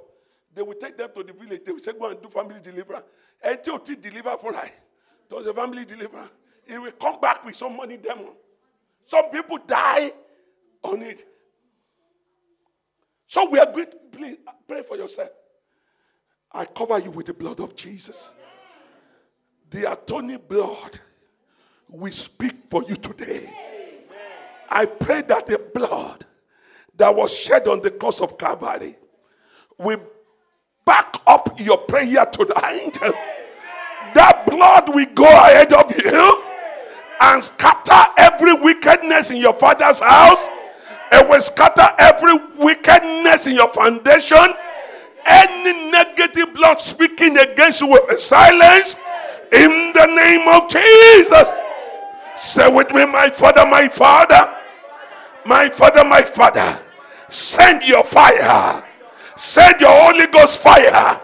they 0.55 0.62
will 0.62 0.75
take 0.75 0.97
them 0.97 1.11
to 1.14 1.23
the 1.23 1.33
village. 1.33 1.64
They 1.64 1.73
will 1.73 1.79
say, 1.81 1.93
"Go 1.93 2.07
and 2.07 2.23
do 2.23 2.29
family 2.29 2.61
deliverance." 2.61 3.05
Until 3.43 3.79
he 3.85 3.97
deliver 3.97 4.37
for 4.38 4.52
life, 4.52 4.81
does 5.29 5.47
a 5.47 5.55
family 5.55 5.85
deliverance. 5.85 6.31
He 6.67 6.79
will 6.79 6.93
come 6.93 7.21
back 7.21 7.45
with 7.45 7.57
some 7.57 7.76
money 7.76 7.97
demon. 7.97 8.37
Some 9.07 9.31
people 9.31 9.59
die 9.59 10.12
on 10.83 11.02
it. 11.02 11.26
So 13.30 13.49
we 13.49 13.60
are 13.60 13.66
going. 13.66 13.87
Please 14.10 14.38
uh, 14.44 14.50
pray 14.66 14.82
for 14.82 14.96
yourself. 14.96 15.28
I 16.50 16.64
cover 16.64 16.99
you 16.99 17.12
with 17.12 17.26
the 17.26 17.32
blood 17.32 17.60
of 17.60 17.76
Jesus. 17.76 18.34
The 19.70 19.92
atoning 19.92 20.42
blood 20.49 20.99
we 21.88 22.10
speak 22.10 22.54
for 22.68 22.82
you 22.82 22.96
today. 22.96 23.49
I 24.68 24.84
pray 24.84 25.22
that 25.22 25.46
the 25.46 25.60
blood 25.72 26.26
that 26.96 27.14
was 27.14 27.32
shed 27.32 27.68
on 27.68 27.80
the 27.82 27.92
cross 27.92 28.20
of 28.20 28.37
Calvary 28.37 28.96
will 29.78 30.00
back 30.84 31.14
up 31.25 31.60
your 31.60 31.78
prayer 31.78 32.26
to 32.26 32.44
the 32.44 32.54
tonight. 32.54 33.14
That 34.14 34.44
blood 34.44 34.92
will 34.92 35.06
go 35.14 35.28
ahead 35.28 35.72
of 35.72 35.88
you 35.96 36.44
and 37.20 37.44
scatter 37.44 38.12
every 38.18 38.54
wickedness 38.54 39.30
in 39.30 39.37
your 39.37 39.54
father's 39.54 40.00
house. 40.00 40.49
It 41.12 41.29
will 41.29 41.43
scatter 41.43 41.88
every 41.99 42.37
wickedness 42.57 43.47
in 43.47 43.55
your 43.55 43.69
foundation. 43.69 44.55
Any 45.26 45.90
negative 45.90 46.55
blood 46.55 46.81
speaking 46.81 47.37
against 47.38 47.81
you 47.81 47.88
will 47.88 48.07
be 48.09 48.17
silenced 48.17 48.99
in 49.52 49.93
the 49.93 50.07
name 50.07 50.49
of 50.49 50.69
Jesus. 50.69 51.50
Say 52.38 52.71
with 52.71 52.90
me, 52.93 53.05
my 53.05 53.29
father, 53.29 53.67
my 53.67 53.88
father, 53.88 54.57
my 55.45 55.69
father, 55.69 56.05
my 56.05 56.23
father, 56.23 56.79
send 57.29 57.83
your 57.85 58.05
fire, 58.05 58.83
send 59.37 59.81
your 59.81 59.90
Holy 59.90 60.26
Ghost 60.29 60.61
fire 60.61 61.21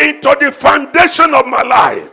into 0.00 0.36
the 0.40 0.52
foundation 0.52 1.32
of 1.34 1.46
my 1.46 1.62
life. 1.62 2.10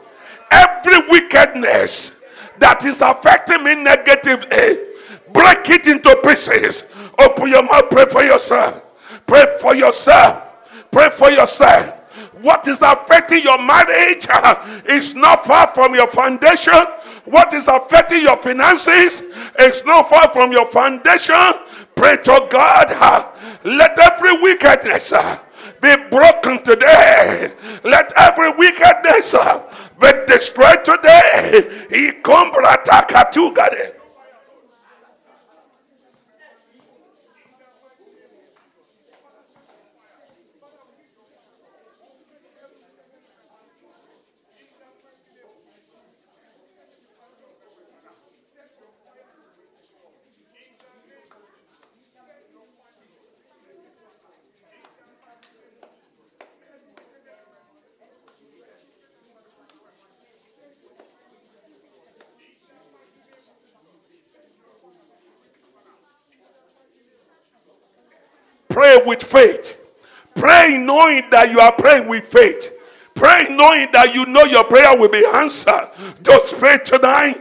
Every 0.52 1.08
wickedness 1.10 2.14
that 2.60 2.86
is 2.86 3.02
affecting 3.02 3.64
me 3.64 3.76
negatively, 3.76 4.80
break 5.34 5.70
it 5.70 5.88
into 5.88 6.16
pieces. 6.24 6.84
Open 7.20 7.48
your 7.50 7.64
mouth, 7.64 7.90
pray 7.90 8.06
for 8.06 8.24
yourself. 8.24 8.82
Pray 9.28 9.46
for 9.60 9.76
yourself. 9.76 10.44
Pray 10.92 11.10
for 11.10 11.30
yourself. 11.30 11.96
What 12.42 12.68
is 12.68 12.82
affecting 12.82 13.44
your 13.44 13.62
marriage 13.62 14.26
uh, 14.30 14.56
is 14.88 15.14
not 15.14 15.46
far 15.46 15.68
from 15.74 15.94
your 15.94 16.08
foundation. 16.08 16.74
What 17.26 17.54
is 17.54 17.68
affecting 17.68 18.22
your 18.22 18.38
finances 18.38 19.22
is 19.60 19.84
not 19.86 20.10
far 20.10 20.32
from 20.32 20.52
your 20.52 20.66
foundation. 20.68 21.36
Pray 21.96 22.16
to 22.18 22.48
God. 22.50 22.88
uh, 22.92 23.28
Let 23.66 24.00
every 24.00 24.42
wickedness 24.42 25.12
uh, 25.12 25.38
be 25.82 25.96
broken 26.10 26.64
today. 26.64 27.52
Let 27.84 28.14
every 28.16 28.52
wickedness 28.54 29.36
be 30.00 30.12
destroyed 30.28 30.84
today. 30.86 31.68
Ikombra 31.92 32.84
takatugade. 32.86 33.99
With 69.06 69.24
faith. 69.24 69.78
Pray 70.36 70.78
knowing 70.78 71.30
that 71.32 71.52
you 71.52 71.60
are 71.60 71.72
praying 71.72 72.08
with 72.08 72.26
faith. 72.26 72.72
Pray 73.16 73.48
knowing 73.50 73.90
that 73.92 74.14
you 74.14 74.26
know 74.26 74.44
your 74.44 74.64
prayer 74.64 74.98
will 74.98 75.10
be 75.10 75.26
answered. 75.26 75.90
Just 76.22 76.58
pray 76.58 76.78
tonight. 76.84 77.38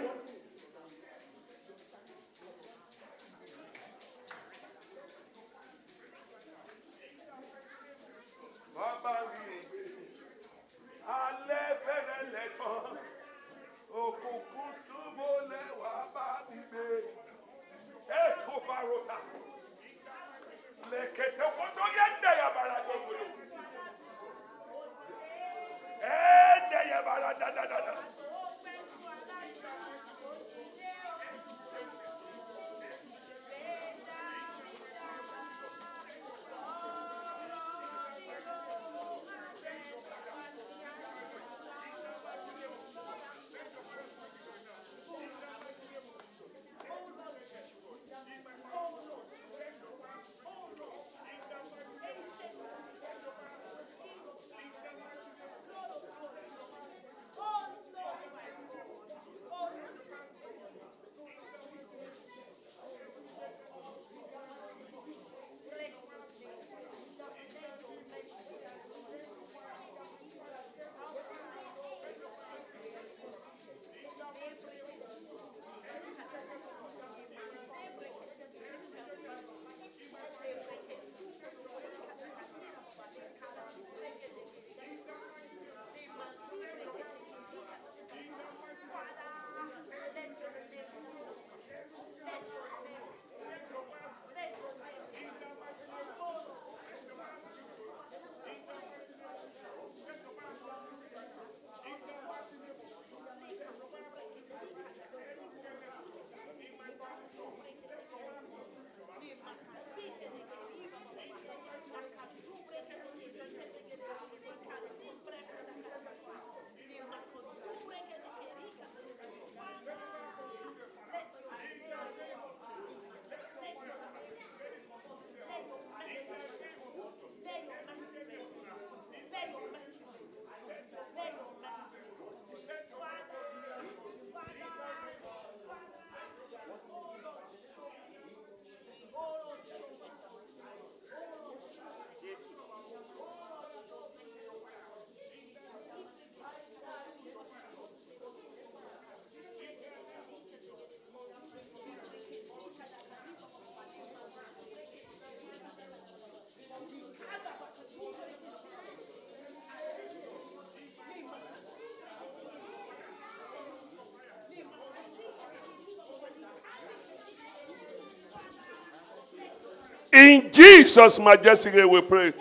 Jesus' 170.58 171.20
majestic 171.20 171.72
name 171.72 171.88
we 171.88 172.00
pray. 172.00 172.32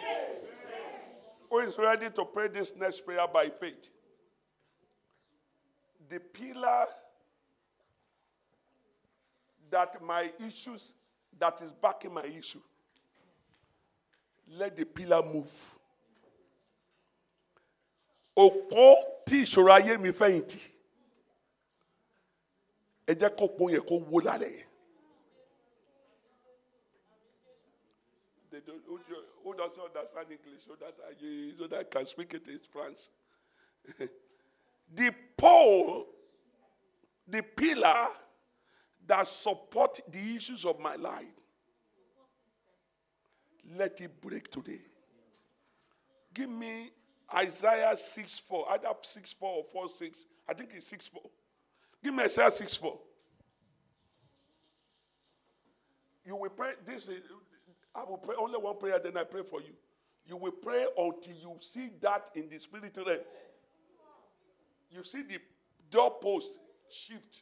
Who 1.52 1.60
is 1.60 1.78
ready 1.78 2.10
to 2.10 2.26
pray 2.26 2.48
this 2.48 2.76
next 2.76 3.06
prayer 3.06 3.28
by 3.32 3.50
faith? 3.60 3.92
The 6.10 6.20
pillar 6.20 6.86
that 9.70 10.02
my 10.04 10.32
issues, 10.48 10.96
that 11.38 11.62
is 11.62 11.72
backing 11.72 12.12
my 12.12 12.24
issue, 12.24 12.62
let 14.58 14.76
the 14.76 14.86
pillar 14.86 15.22
move. 15.22 15.52
Òpó 18.36 18.96
tí 19.26 19.44
ìṣòro 19.44 19.72
ayé 19.74 19.98
mi 20.00 20.10
fẹ̀yìntì, 20.12 20.60
ẹ 23.08 23.14
jẹ́ 23.14 23.30
kó 23.38 23.46
yẹ 23.70 23.80
kó 23.90 23.96
wó 24.10 24.20
lálẹ́ 24.26 24.52
yẹn. 24.58 24.67
They 28.58 28.72
don't, 28.72 28.82
who, 28.88 29.00
who 29.44 29.56
doesn't 29.56 29.84
understand 29.84 30.28
English 30.32 30.64
so 30.66 30.74
that 30.80 30.96
I, 31.08 31.14
so 31.60 31.68
that 31.68 31.80
I 31.80 31.84
can 31.84 32.06
speak 32.08 32.34
it 32.34 32.48
in 32.48 32.60
France? 32.72 33.10
the 34.96 35.12
pole, 35.38 36.08
the 37.28 37.44
pillar 37.44 38.08
that 39.06 39.28
support 39.28 40.00
the 40.10 40.36
issues 40.36 40.66
of 40.66 40.80
my 40.80 40.96
life, 40.96 41.26
let 43.78 44.02
it 44.02 44.20
break 44.22 44.50
today. 44.50 44.82
Give 46.34 46.50
me 46.50 46.90
Isaiah 47.36 47.96
6 47.96 48.40
4, 48.40 48.72
either 48.72 48.90
6 49.00 49.34
4 49.34 49.50
or 49.50 49.64
4 49.66 49.90
6. 49.90 50.26
I 50.50 50.54
think 50.56 50.72
it's 50.74 50.88
6 50.88 51.10
4. 51.10 51.22
Give 52.04 52.14
me 52.14 52.24
Isaiah 52.24 52.50
6 52.50 52.76
4. 52.76 53.00
You 56.26 56.36
will 56.38 56.50
pray. 56.50 56.72
This 56.86 57.08
is, 57.08 57.22
I 57.98 58.04
will 58.04 58.18
pray 58.18 58.36
only 58.40 58.60
one 58.60 58.78
prayer, 58.78 59.00
then 59.04 59.18
I 59.18 59.24
pray 59.24 59.42
for 59.42 59.60
you. 59.60 59.74
You 60.28 60.38
will 60.38 60.52
pray 60.52 60.86
until 60.98 61.34
you 61.34 61.58
see 61.62 61.90
that 62.02 62.30
in 62.36 62.48
the 62.48 62.60
spirit 62.60 62.96
realm. 62.96 63.20
You 64.92 65.04
see 65.04 65.24
the 65.24 65.40
doorpost 65.90 66.60
shift. 66.90 67.42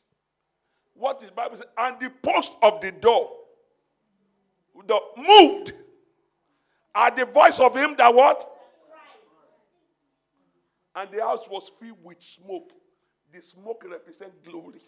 What 0.94 1.20
the 1.20 1.32
Bible 1.32 1.58
says, 1.58 1.66
and 1.78 2.00
the 2.00 2.10
post 2.10 2.54
of 2.62 2.80
the 2.80 2.94
door 2.94 3.30
the, 4.88 5.00
moved 5.18 5.74
at 6.94 7.16
the 7.16 7.26
voice 7.26 7.60
of 7.60 7.76
him 7.76 7.96
that 7.98 8.14
what? 8.14 8.52
And 10.96 11.12
the 11.12 11.22
house 11.22 11.50
was 11.50 11.72
filled 11.80 11.98
with 12.04 12.22
smoke. 12.22 12.72
The 13.34 13.42
smoke 13.42 13.84
represents 13.90 14.38
glory. 14.48 14.80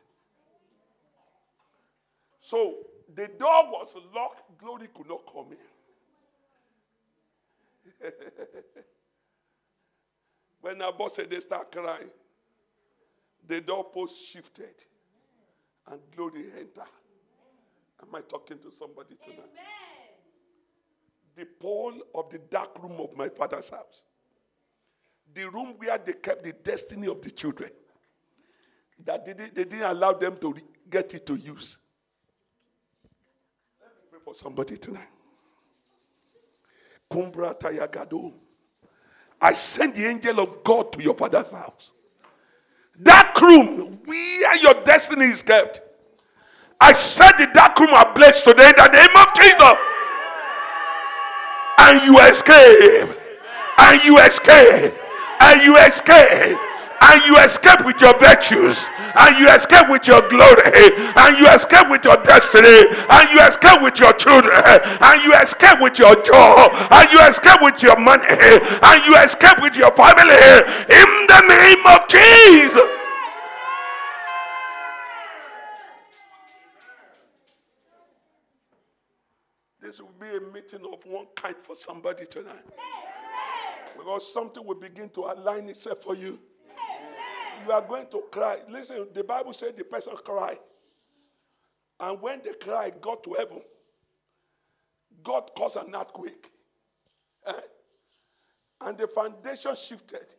So 2.40 2.76
the 3.18 3.28
door 3.30 3.72
was 3.72 3.96
locked, 4.14 4.60
glory 4.60 4.90
could 4.94 5.10
not 5.10 5.22
come 5.34 5.48
in. 8.04 8.12
when 10.62 10.78
Nabot 10.78 11.12
said 11.12 11.28
they 11.28 11.40
start 11.40 11.72
crying, 11.72 12.12
the 13.48 13.60
doorpost 13.60 14.24
shifted 14.24 14.86
and 15.92 16.00
glory 16.16 16.46
entered. 16.60 16.84
Am 18.04 18.14
I 18.14 18.22
talking 18.22 18.60
to 18.60 18.72
somebody 18.72 19.16
tonight? 19.16 19.40
Amen. 19.40 19.66
The 21.36 21.46
pole 21.60 22.00
of 22.14 22.30
the 22.30 22.38
dark 22.38 22.84
room 22.84 23.00
of 23.00 23.18
my 23.18 23.30
father's 23.30 23.72
house, 23.72 24.04
the 25.34 25.50
room 25.50 25.74
where 25.80 25.98
they 25.98 26.14
kept 26.14 26.44
the 26.44 26.54
destiny 26.54 27.08
of 27.08 27.24
the 27.24 27.32
children, 27.32 27.72
that 29.04 29.26
they, 29.26 29.34
they 29.34 29.64
didn't 29.64 29.90
allow 29.90 30.14
them 30.14 30.38
to 30.38 30.56
get 30.88 31.16
it 31.16 31.26
to 31.26 31.36
use. 31.36 31.80
For 34.28 34.36
somebody 34.36 34.78
tonight. 34.78 35.08
Kumbra 37.10 37.58
Tayagado. 37.58 38.34
I 39.40 39.54
send 39.54 39.96
the 39.96 40.06
angel 40.06 40.42
of 40.42 40.66
God 40.66 40.92
to 40.92 41.02
your 41.02 41.14
father's 41.14 41.54
house. 41.54 41.92
Dark 43.02 43.40
room 43.40 44.02
where 44.04 44.58
your 44.58 44.84
destiny 44.84 45.28
is 45.28 45.42
kept. 45.42 45.80
I 46.82 46.92
said 46.92 47.38
the 47.38 47.48
dark 47.54 47.80
room 47.80 47.92
ablaze 47.96 48.42
today 48.42 48.68
in 48.68 48.76
the 48.76 48.90
name 48.90 49.16
of 49.16 49.34
Jesus. 49.34 49.78
And 51.80 52.06
you 52.06 52.20
escape. 52.20 53.18
And 53.78 54.04
you 54.04 54.18
escape. 54.20 54.94
And 55.40 55.62
you 55.62 55.78
escape 55.78 56.67
and 57.02 57.24
you 57.26 57.38
escape 57.40 57.86
with 57.86 58.00
your 58.02 58.18
virtues, 58.20 58.90
and 59.16 59.38
you 59.38 59.48
escape 59.50 59.90
with 59.90 60.08
your 60.08 60.22
glory, 60.30 60.92
and 61.16 61.38
you 61.38 61.48
escape 61.50 61.90
with 61.90 62.04
your 62.04 62.18
destiny, 62.24 62.90
and 63.10 63.30
you 63.30 63.40
escape 63.46 63.82
with 63.82 64.00
your 64.00 64.14
children, 64.14 64.62
and 64.66 65.22
you 65.24 65.34
escape 65.36 65.80
with 65.82 66.00
your 66.00 66.16
job, 66.24 66.72
and 66.92 67.12
you 67.12 67.20
escape 67.28 67.62
with 67.62 67.82
your 67.84 67.98
money, 68.00 68.26
and 68.28 69.06
you 69.06 69.16
escape 69.18 69.62
with 69.62 69.76
your 69.76 69.92
family. 69.92 70.36
In 70.90 71.10
the 71.28 71.42
name 71.48 71.86
of 71.86 72.08
Jesus. 72.08 72.92
This 79.82 80.02
will 80.02 80.10
be 80.20 80.28
a 80.36 80.42
meeting 80.52 80.82
of 80.92 81.06
one 81.06 81.28
kind 81.36 81.56
for 81.64 81.76
somebody 81.76 82.26
tonight. 82.26 82.66
Because 83.98 84.34
something 84.34 84.66
will 84.66 84.76
begin 84.76 85.10
to 85.12 85.22
align 85.22 85.70
itself 85.70 86.04
for 86.04 86.16
you 86.16 86.40
you 87.66 87.72
are 87.72 87.82
going 87.82 88.08
to 88.08 88.24
cry. 88.32 88.60
Listen, 88.70 89.08
the 89.14 89.24
Bible 89.24 89.54
said 89.54 89.76
the 89.76 89.84
person 89.84 90.14
cried. 90.24 90.60
And 92.00 92.22
when 92.22 92.42
they 92.44 92.54
cried, 92.54 93.02
got 93.02 93.24
to 93.24 93.34
heaven, 93.34 93.62
God 95.24 95.52
caused 95.58 95.78
an 95.78 95.96
earthquake. 95.96 96.52
Eh? 97.48 97.54
And 98.82 98.98
the 98.98 99.08
foundation 99.08 99.76
shifted. 99.76 100.36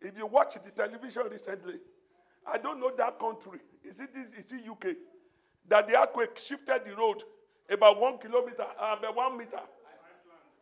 If 0.00 0.18
you 0.18 0.26
watch 0.26 0.54
the 0.62 0.70
television 0.70 1.22
recently, 1.30 1.74
I 2.46 2.58
don't 2.58 2.80
know 2.80 2.92
that 2.96 3.18
country. 3.18 3.60
Is 3.84 4.00
it, 4.00 4.10
is 4.38 4.52
it 4.52 4.68
UK? 4.68 4.96
That 5.68 5.88
the 5.88 5.98
earthquake 5.98 6.36
shifted 6.36 6.84
the 6.84 6.94
road 6.96 7.22
about 7.70 8.00
one 8.00 8.18
kilometer, 8.18 8.66
uh, 8.78 8.96
about 8.98 9.16
one 9.16 9.38
meter. 9.38 9.56
Iceland. 9.56 9.68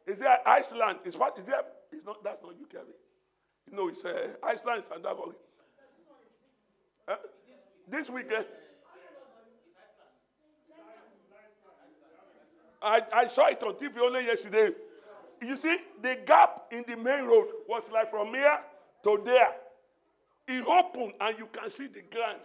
Is 0.07 0.23
it 0.23 0.29
Iceland? 0.47 0.99
Is 1.05 1.17
what? 1.17 1.37
Is 1.39 1.47
that? 1.47 1.75
It's 1.91 2.07
not. 2.07 2.23
That's 2.23 2.43
not 2.43 2.53
UK. 2.53 2.85
No, 3.73 3.89
it's 3.89 4.05
uh, 4.05 4.29
Iceland. 4.43 4.85
And 4.95 5.05
that 5.05 5.17
this 7.89 8.11
weekend. 8.11 8.47
I, 12.83 13.01
I 13.15 13.27
saw 13.29 13.47
it 13.47 13.63
on 13.63 13.75
TV 13.75 13.99
only 14.01 14.27
yesterday. 14.27 14.71
You 15.41 15.57
see, 15.57 15.77
the 16.01 16.19
gap 16.27 16.67
in 16.71 16.85
the 16.87 16.97
main 16.97 17.25
road 17.25 17.49
was 17.69 17.91
like 17.91 18.11
from 18.11 18.35
here 18.35 18.59
to 19.05 19.23
there. 19.25 19.55
It 20.49 20.67
opened 20.67 21.13
and 21.21 21.39
you 21.39 21.49
can 21.53 21.71
see 21.71 21.87
the 21.87 22.03
ground 22.03 22.41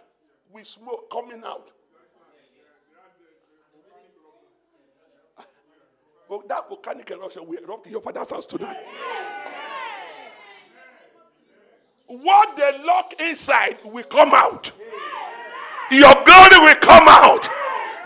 with 0.52 0.66
smoke 0.66 1.10
coming 1.10 1.42
out. 1.44 1.72
Well, 6.28 6.40
oh, 6.44 6.48
that 6.48 6.68
volcanic 6.68 7.10
eruption 7.10 7.46
will 7.46 7.58
erupt 7.58 7.86
in 7.86 7.92
your 7.92 8.02
father's 8.02 8.30
house 8.30 8.46
tonight. 8.46 8.76
What 12.08 12.56
they 12.56 12.72
lock 12.86 13.12
inside 13.20 13.76
will 13.84 14.04
come 14.04 14.32
out. 14.32 14.72
Your 15.92 16.14
glory 16.24 16.58
will 16.64 16.80
come 16.80 17.04
out. 17.04 17.44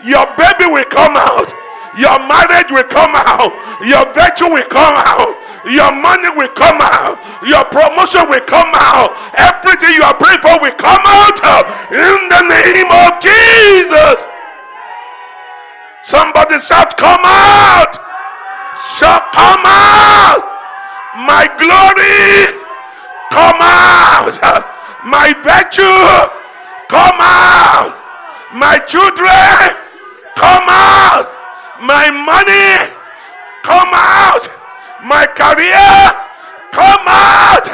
Your 0.03 0.27
baby 0.35 0.67
will 0.67 0.83
come 0.91 1.15
out. 1.15 1.47
Your 1.95 2.19
marriage 2.27 2.67
will 2.67 2.83
come 2.83 3.15
out. 3.15 3.55
Your 3.79 4.03
virtue 4.11 4.51
will 4.51 4.67
come 4.67 4.95
out. 4.99 5.31
Your 5.71 5.95
money 5.95 6.27
will 6.35 6.51
come 6.51 6.83
out. 6.83 7.15
Your 7.47 7.63
promotion 7.71 8.27
will 8.27 8.43
come 8.43 8.75
out. 8.75 9.15
Everything 9.39 9.95
you 9.95 10.03
are 10.03 10.15
praying 10.19 10.43
for 10.43 10.59
will 10.59 10.75
come 10.75 10.99
out 11.07 11.39
uh, 11.39 11.63
in 11.95 12.27
the 12.27 12.43
name 12.43 12.91
of 12.91 13.23
Jesus. 13.23 14.27
Somebody 16.03 16.59
shout, 16.59 16.97
Come 16.97 17.23
out! 17.23 17.95
Shout, 18.99 19.31
Come 19.31 19.63
out! 19.63 20.43
My 21.23 21.47
glory 21.55 22.62
Come 23.33 23.57
out. 23.61 24.37
My 25.05 25.33
virtue, 25.41 25.81
come 26.87 27.17
out. 27.19 27.97
My 28.53 28.77
children, 28.77 29.73
come 30.37 30.69
out. 30.69 31.25
My 31.81 32.11
money, 32.13 32.93
come 33.63 33.89
out. 33.91 34.47
My 35.03 35.25
career, 35.25 35.97
come 36.71 37.07
out. 37.07 37.67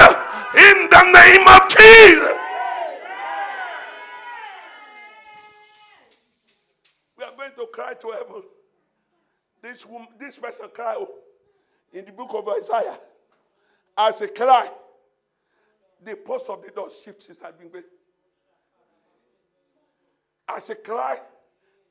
In 0.56 0.88
the 0.88 1.02
name 1.12 1.46
of 1.46 1.68
Jesus. 1.68 2.38
We 7.18 7.24
are 7.24 7.36
going 7.36 7.52
to 7.56 7.66
cry 7.70 7.92
to 7.92 8.10
heaven. 8.12 8.42
This 9.60 9.84
woman, 9.84 10.08
this 10.18 10.38
person 10.38 10.68
cried 10.72 10.96
oh, 10.98 11.10
in 11.92 12.06
the 12.06 12.12
book 12.12 12.30
of 12.32 12.48
Isaiah 12.48 12.98
as 13.98 14.22
a 14.22 14.28
cry 14.28 14.70
the 16.04 16.16
post 16.16 16.48
of 16.48 16.62
the 16.64 16.70
door 16.70 16.88
shifts 16.90 17.30
I've 17.44 17.58
been 17.58 17.68
great. 17.68 17.84
As 20.48 20.70
a 20.70 20.74
cry, 20.74 21.18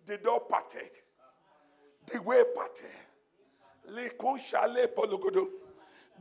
the 0.06 0.17
door 0.17 0.41
parted. 0.41 0.89
The 2.12 2.22
way 2.22 2.43
parted. 2.56 2.86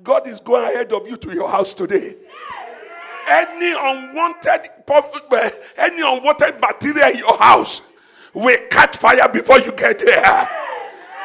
God 0.02 0.26
is 0.26 0.40
going 0.40 0.64
ahead 0.64 0.92
of 0.92 1.08
you 1.08 1.16
to 1.16 1.34
your 1.34 1.48
house 1.48 1.74
today. 1.74 2.14
Any 3.28 3.72
unwanted, 3.72 4.70
eh, 4.88 5.50
any 5.76 6.00
unwanted 6.00 6.60
material 6.60 7.10
in 7.10 7.18
your 7.18 7.36
house 7.36 7.82
will 8.32 8.58
catch 8.70 8.96
fire 8.96 9.28
before 9.28 9.60
you 9.60 9.72
get 9.72 9.98
there. 9.98 10.48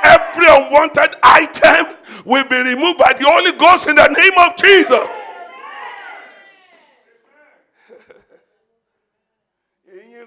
Every 0.04 0.48
unwanted 0.48 1.16
item 1.24 1.96
will 2.26 2.44
be 2.46 2.58
removed 2.58 2.98
by 3.00 3.14
the 3.14 3.26
Holy 3.26 3.54
Ghost 3.54 3.88
in 3.88 3.96
the 3.96 4.08
name 4.08 4.34
of 4.38 4.56
Jesus. 4.58 5.23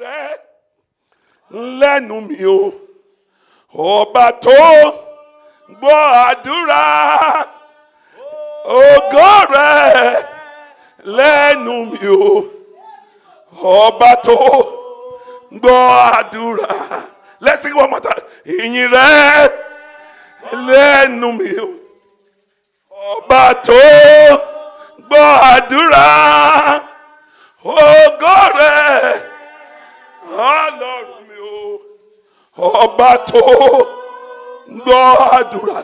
Rẹ̀. 0.03 0.37
Lẹ́nu 1.81 2.17
mi 2.29 2.39
o, 2.59 2.73
ọba 3.95 4.27
tó 4.45 4.59
gbọ́ 5.79 5.99
àdúrà, 6.29 6.83
ògo 8.81 9.29
rẹ̀ 9.55 10.23
lẹ́nu 11.17 11.75
mi 11.91 12.07
o, 12.09 12.31
ọba 13.83 14.11
tó 14.27 14.37
gbọ́ 15.61 15.79
àdúrà. 16.19 16.71
One 17.81 17.91
more 17.91 18.01
time. 18.01 18.23
Ìyìn 18.55 18.89
rẹ̀ 18.91 19.49
lẹ́nu 20.69 21.29
mi 21.39 21.51
o, 21.65 21.69
ọba 23.13 23.43
tó 23.67 23.81
gbọ́ 25.09 25.27
àdúrà, 25.55 26.07
ògo 27.65 28.35
rẹ̀ 28.59 29.21
ọlọ́run 30.27 31.23
mi 31.29 31.39
o 32.59 32.69
ọba 32.83 33.11
tó 33.31 33.41
gbọ́ 34.79 35.03
àdúrà 35.39 35.79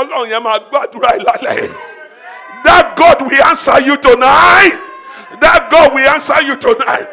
ọlọ́run 0.00 0.28
yẹn 0.30 0.42
máa 0.44 0.58
gbọ́ 0.68 0.78
àdúrà 0.84 1.10
ìlàlẹ̀. 1.18 1.68
That 2.64 2.94
God 2.96 3.22
will 3.22 3.42
answer 3.42 3.80
you 3.80 3.96
tonight. 3.96 4.78
That 5.40 5.70
God 5.70 5.94
will 5.94 6.08
answer 6.10 6.42
you 6.42 6.56
tonight. 6.56 7.08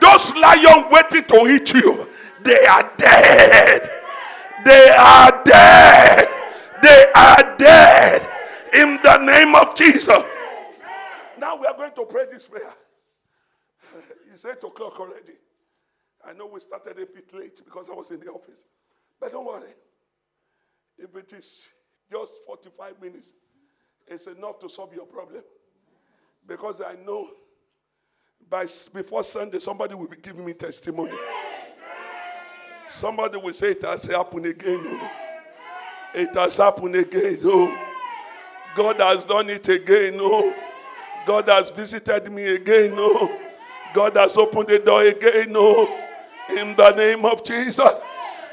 Those 0.00 0.34
lions 0.34 0.86
waiting 0.90 1.24
to 1.24 1.46
eat 1.46 1.72
you 1.74 2.10
they 2.42 2.66
are 2.66 2.90
dead. 2.96 3.90
They 4.64 4.88
are 4.96 5.42
dead. 5.44 6.28
They 6.82 7.04
are 7.14 7.56
dead. 7.58 8.28
In 8.72 8.98
the 9.02 9.18
name 9.18 9.54
of 9.54 9.74
Jesus. 9.74 10.22
Now 11.38 11.56
we 11.56 11.66
are 11.66 11.76
going 11.76 11.92
to 11.94 12.04
pray 12.06 12.24
this 12.30 12.48
prayer. 12.48 12.72
It's 14.32 14.44
8 14.44 14.52
o'clock 14.64 14.98
already 15.00 15.34
I 16.24 16.32
know 16.32 16.46
we 16.46 16.60
started 16.60 16.98
a 16.98 17.06
bit 17.06 17.32
late 17.32 17.60
because 17.64 17.88
I 17.90 17.94
was 17.94 18.10
in 18.10 18.20
the 18.20 18.28
office. 18.28 18.64
But 19.18 19.32
don't 19.32 19.46
worry. 19.46 19.70
If 20.98 21.14
it 21.16 21.32
is 21.32 21.68
just 22.10 22.44
45 22.46 23.00
minutes, 23.00 23.32
it's 24.06 24.26
enough 24.26 24.58
to 24.60 24.68
solve 24.68 24.94
your 24.94 25.06
problem. 25.06 25.42
Because 26.46 26.80
I 26.80 26.94
know 27.06 27.30
by 28.48 28.66
before 28.92 29.22
Sunday, 29.22 29.60
somebody 29.60 29.94
will 29.94 30.08
be 30.08 30.16
giving 30.16 30.44
me 30.44 30.52
testimony. 30.52 31.12
Somebody 32.90 33.38
will 33.38 33.52
say 33.52 33.70
it 33.70 33.82
has 33.82 34.04
happened 34.04 34.46
again. 34.46 34.80
oh. 34.84 35.10
It 36.14 36.34
has 36.34 36.56
happened 36.56 36.96
again. 36.96 37.38
Oh. 37.44 37.88
God 38.74 38.96
has 39.00 39.24
done 39.24 39.48
it 39.50 39.68
again. 39.68 40.16
Oh. 40.18 40.54
God 41.24 41.48
has 41.48 41.70
visited 41.70 42.32
me 42.32 42.46
again. 42.46 42.94
Oh. 42.96 43.38
God 43.94 44.16
has 44.16 44.36
opened 44.36 44.68
the 44.68 44.80
door 44.80 45.02
again. 45.02 45.52
Oh. 45.54 46.08
In 46.56 46.74
the 46.76 46.92
name 46.96 47.24
of 47.24 47.44
Jesus. 47.44 47.90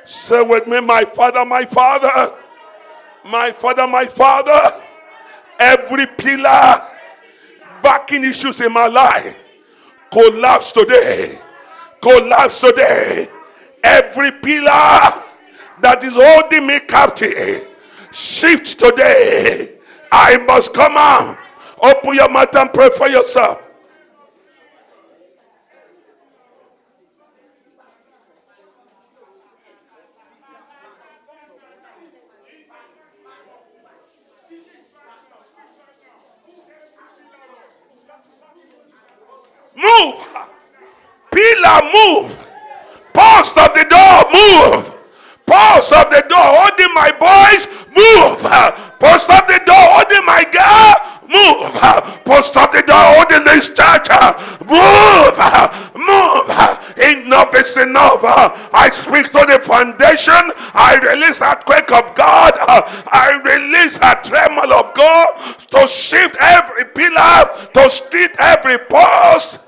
Say 0.05 0.41
with 0.41 0.67
me, 0.67 0.79
my 0.81 1.03
Father, 1.05 1.43
my 1.45 1.65
Father. 1.65 2.33
My 3.25 3.51
Father, 3.51 3.87
my 3.87 4.05
Father. 4.05 4.83
Every 5.59 6.05
pillar 6.05 6.81
backing 7.81 8.23
issues 8.23 8.61
in 8.61 8.71
my 8.71 8.87
life 8.87 9.35
collapse 10.11 10.71
today. 10.71 11.39
Collapse 12.01 12.61
today. 12.61 13.29
Every 13.83 14.31
pillar 14.31 15.23
that 15.81 16.03
is 16.03 16.13
holding 16.13 16.67
me 16.67 16.79
captive 16.81 17.67
shift 18.11 18.79
today. 18.79 19.73
I 20.11 20.37
must 20.37 20.73
come 20.73 20.95
out. 20.97 21.37
Open 21.81 22.15
your 22.15 22.29
mouth 22.29 22.55
and 22.55 22.73
pray 22.73 22.89
for 22.89 23.07
yourself. 23.07 23.66
Move. 39.87 40.27
Pillar, 41.31 41.81
move. 41.93 42.37
Post 43.13 43.57
of 43.57 43.73
the 43.73 43.85
door, 43.89 44.17
move. 44.31 44.93
Post 45.45 45.93
of 45.93 46.09
the 46.09 46.25
door, 46.27 46.49
holding 46.59 46.93
my 46.93 47.11
boys, 47.15 47.67
move. 47.95 48.39
Post 48.99 49.29
of 49.29 49.47
the 49.47 49.59
door, 49.65 49.85
holding 49.95 50.25
my 50.25 50.43
girl, 50.51 50.95
move. 51.23 51.71
Post 52.25 52.57
of 52.57 52.71
the 52.73 52.81
door, 52.81 53.05
holding 53.15 53.45
this 53.45 53.69
church, 53.69 54.09
move. 54.67 55.37
Move. 55.95 56.49
Enough 56.97 57.55
is 57.55 57.77
enough. 57.77 58.21
I 58.73 58.89
speak 58.91 59.31
to 59.31 59.45
the 59.47 59.59
foundation. 59.61 60.51
I 60.73 60.97
release 61.01 61.39
that 61.39 61.65
quake 61.65 61.91
of 61.91 62.15
God. 62.15 62.53
I 62.59 63.39
release 63.43 63.97
a 64.01 64.15
tremor 64.27 64.67
of 64.73 64.93
God 64.93 65.27
to 65.71 65.87
shift 65.87 66.35
every 66.41 66.85
pillar, 66.85 67.69
to 67.73 67.89
shift 67.89 68.35
every 68.39 68.77
post. 68.89 69.61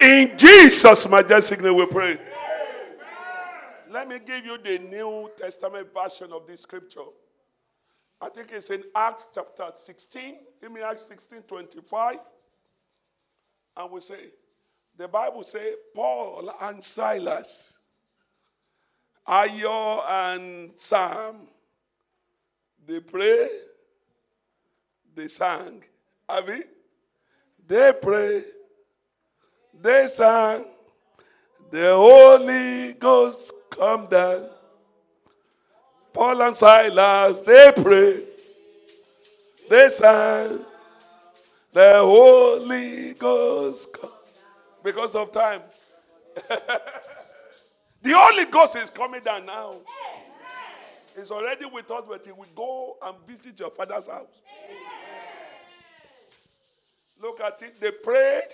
In 0.00 0.36
Jesus' 0.38 1.06
majestic 1.08 1.60
name 1.60 1.76
we 1.76 1.84
pray. 1.84 2.18
Let 3.90 4.08
me 4.08 4.18
give 4.24 4.46
you 4.46 4.56
the 4.56 4.78
New 4.78 5.30
Testament 5.36 5.88
version 5.92 6.32
of 6.32 6.46
this 6.46 6.62
scripture. 6.62 7.00
I 8.22 8.28
think 8.30 8.48
it's 8.52 8.70
in 8.70 8.82
Acts 8.94 9.28
chapter 9.34 9.70
16. 9.74 10.38
Give 10.60 10.72
me 10.72 10.80
Acts 10.80 11.06
16 11.06 11.42
25. 11.42 12.16
And 13.76 13.90
we 13.90 14.00
say, 14.00 14.30
the 14.96 15.08
Bible 15.08 15.42
say 15.42 15.74
Paul 15.94 16.50
and 16.62 16.82
Silas, 16.82 17.78
Ayo 19.26 20.02
and 20.08 20.70
Sam, 20.76 21.48
they 22.86 23.00
pray, 23.00 23.48
they 25.14 25.28
sang. 25.28 25.82
Abi? 26.28 26.60
They 27.66 27.92
pray, 28.00 28.44
they 29.80 30.06
sang. 30.06 30.64
The 31.70 31.94
Holy 31.94 32.94
Ghost 32.94 33.52
come 33.70 34.06
down. 34.06 34.48
Paul 36.12 36.42
and 36.42 36.56
Silas, 36.56 37.40
they 37.42 37.72
pray, 37.76 38.22
they 39.68 39.88
sang. 39.88 40.64
The 41.72 41.92
Holy 41.94 43.14
Ghost 43.14 43.92
come. 43.92 44.10
Because 44.82 45.14
of 45.14 45.30
time. 45.30 45.62
the 48.02 48.12
Holy 48.12 48.46
Ghost 48.50 48.74
is 48.76 48.90
coming 48.90 49.22
down 49.22 49.46
now. 49.46 49.70
He's 51.16 51.30
already 51.30 51.66
with 51.66 51.90
us, 51.90 52.02
but 52.08 52.24
he 52.24 52.32
will 52.32 52.46
go 52.56 52.96
and 53.02 53.16
visit 53.26 53.58
your 53.60 53.70
father's 53.70 54.08
house. 54.08 54.26
Look 57.22 57.40
at 57.40 57.62
it. 57.62 57.74
They 57.74 57.90
prayed. 57.90 58.48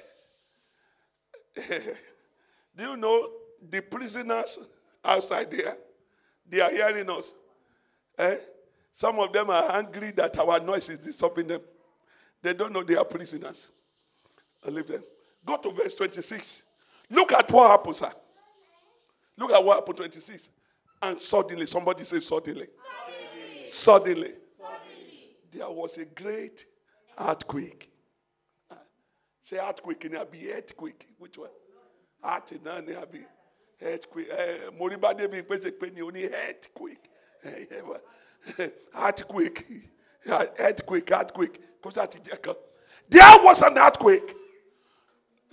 Do 2.77 2.85
you 2.85 2.97
know 2.97 3.31
the 3.69 3.81
prisoners 3.81 4.59
outside 5.05 5.51
there? 5.51 5.77
They 6.49 6.61
are 6.61 6.71
hearing 6.71 7.09
us. 7.11 7.35
Eh? 8.19 8.37
Some 8.93 9.19
of 9.19 9.33
them 9.33 9.51
are 9.51 9.73
angry 9.73 10.11
that 10.13 10.39
our 10.39 10.61
noise 10.61 10.89
is 10.89 10.99
disturbing 10.99 11.49
them. 11.49 11.61
They 12.43 12.55
don't 12.55 12.73
know 12.73 12.83
they 12.83 12.97
are 12.97 13.05
prisoners. 13.05 13.71
I 14.67 14.71
leave 14.71 14.87
them. 14.87 15.03
Go 15.45 15.57
to 15.57 15.71
verse 15.71 15.95
26. 15.95 16.65
Look 17.11 17.33
at 17.33 17.51
what 17.51 17.71
happens, 17.71 17.99
sir. 17.99 18.13
Look 19.37 19.53
at 19.53 19.63
what 19.63 19.77
happened, 19.77 19.97
26. 19.99 20.49
And 21.03 21.21
suddenly, 21.21 21.67
somebody 21.67 22.05
say 22.05 22.21
suddenly. 22.21 22.67
Suddenly. 23.69 23.71
suddenly. 23.71 24.33
suddenly. 24.59 25.37
There 25.53 25.71
was 25.71 25.99
a 25.99 26.05
great 26.05 26.65
earthquake. 27.19 27.91
Say 29.47 29.59
earthquake, 29.59 30.05
and 30.07 30.15
it 30.15 30.33
be 30.33 30.51
earthquake. 30.53 31.07
Which 31.21 31.39
one? 31.39 31.51
Earth, 32.25 32.51
and 32.51 32.89
it 32.89 33.13
be 33.13 33.21
earthquake. 33.81 34.29
Moriba 34.77 35.15
Debi, 35.17 35.43
Pese 35.49 36.03
only 36.03 36.25
earthquake. 36.27 37.09
Earthquake. 38.93 39.65
Earthquake, 40.29 41.13
earthquake. 41.13 41.61
There 43.09 43.39
was 43.45 43.63
an 43.63 43.79
earthquake. 43.79 44.35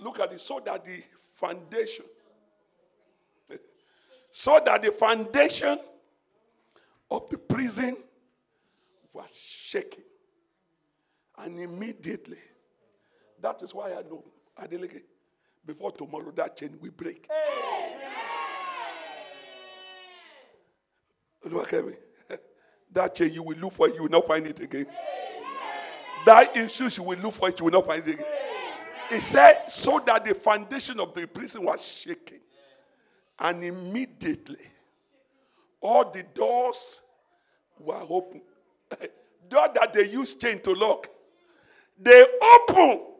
Look 0.00 0.18
at 0.18 0.32
it. 0.32 0.40
So 0.40 0.60
that 0.64 0.84
the 0.84 1.00
foundation, 1.32 2.06
so 4.32 4.60
that 4.64 4.82
the 4.82 4.90
foundation 4.90 5.78
of 7.08 7.30
the 7.30 7.38
prison 7.38 7.96
was 9.12 9.32
shaking. 9.32 10.02
And 11.38 11.60
immediately, 11.60 12.38
that 13.44 13.62
is 13.62 13.74
why 13.74 13.90
I 13.90 14.02
know, 14.02 14.24
Adeleke, 14.58 15.02
before 15.66 15.92
tomorrow 15.92 16.32
that 16.34 16.56
chain 16.56 16.78
will 16.80 16.90
break. 16.92 17.28
Look 21.44 21.72
at 21.74 21.86
me. 21.86 21.92
That 22.90 23.14
chain 23.14 23.34
you 23.34 23.42
will 23.42 23.58
look 23.58 23.74
for 23.74 23.88
it, 23.88 23.96
you 23.96 24.02
will 24.02 24.10
not 24.10 24.26
find 24.26 24.46
it 24.46 24.60
again. 24.60 24.86
That 26.24 26.56
issue 26.56 26.88
you 26.96 27.02
will 27.02 27.18
look 27.18 27.34
for 27.34 27.50
it, 27.50 27.58
you 27.58 27.66
will 27.66 27.72
not 27.72 27.84
find 27.84 28.06
it 28.08 28.14
again. 28.14 28.26
He 29.10 29.20
said, 29.20 29.64
so 29.68 30.00
that 30.06 30.24
the 30.24 30.34
foundation 30.34 30.98
of 30.98 31.12
the 31.12 31.26
prison 31.26 31.64
was 31.64 31.84
shaking. 31.84 32.40
And 33.38 33.62
immediately, 33.62 34.70
all 35.82 36.10
the 36.10 36.22
doors 36.22 37.02
were 37.78 38.00
open. 38.08 38.40
Door 39.50 39.68
that 39.74 39.92
they 39.92 40.08
used 40.08 40.40
chain 40.40 40.60
to 40.60 40.72
lock, 40.72 41.08
they 42.00 42.24
open. 42.42 43.13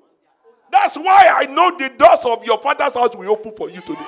That's 0.70 0.96
why 0.96 1.28
I 1.34 1.46
know 1.46 1.76
the 1.76 1.90
doors 1.90 2.24
of 2.24 2.44
your 2.44 2.60
father's 2.60 2.94
house 2.94 3.14
will 3.14 3.30
open 3.30 3.52
for 3.56 3.70
you 3.70 3.80
today. 3.80 4.06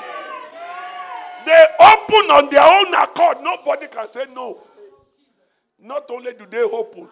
They 1.44 1.66
open 1.80 2.30
on 2.30 2.50
their 2.50 2.64
own 2.64 2.92
accord. 2.94 3.38
Nobody 3.40 3.86
can 3.86 4.08
say 4.08 4.26
no. 4.34 4.58
Not 5.80 6.10
only 6.10 6.32
do 6.32 6.46
they 6.50 6.62
open, 6.62 7.08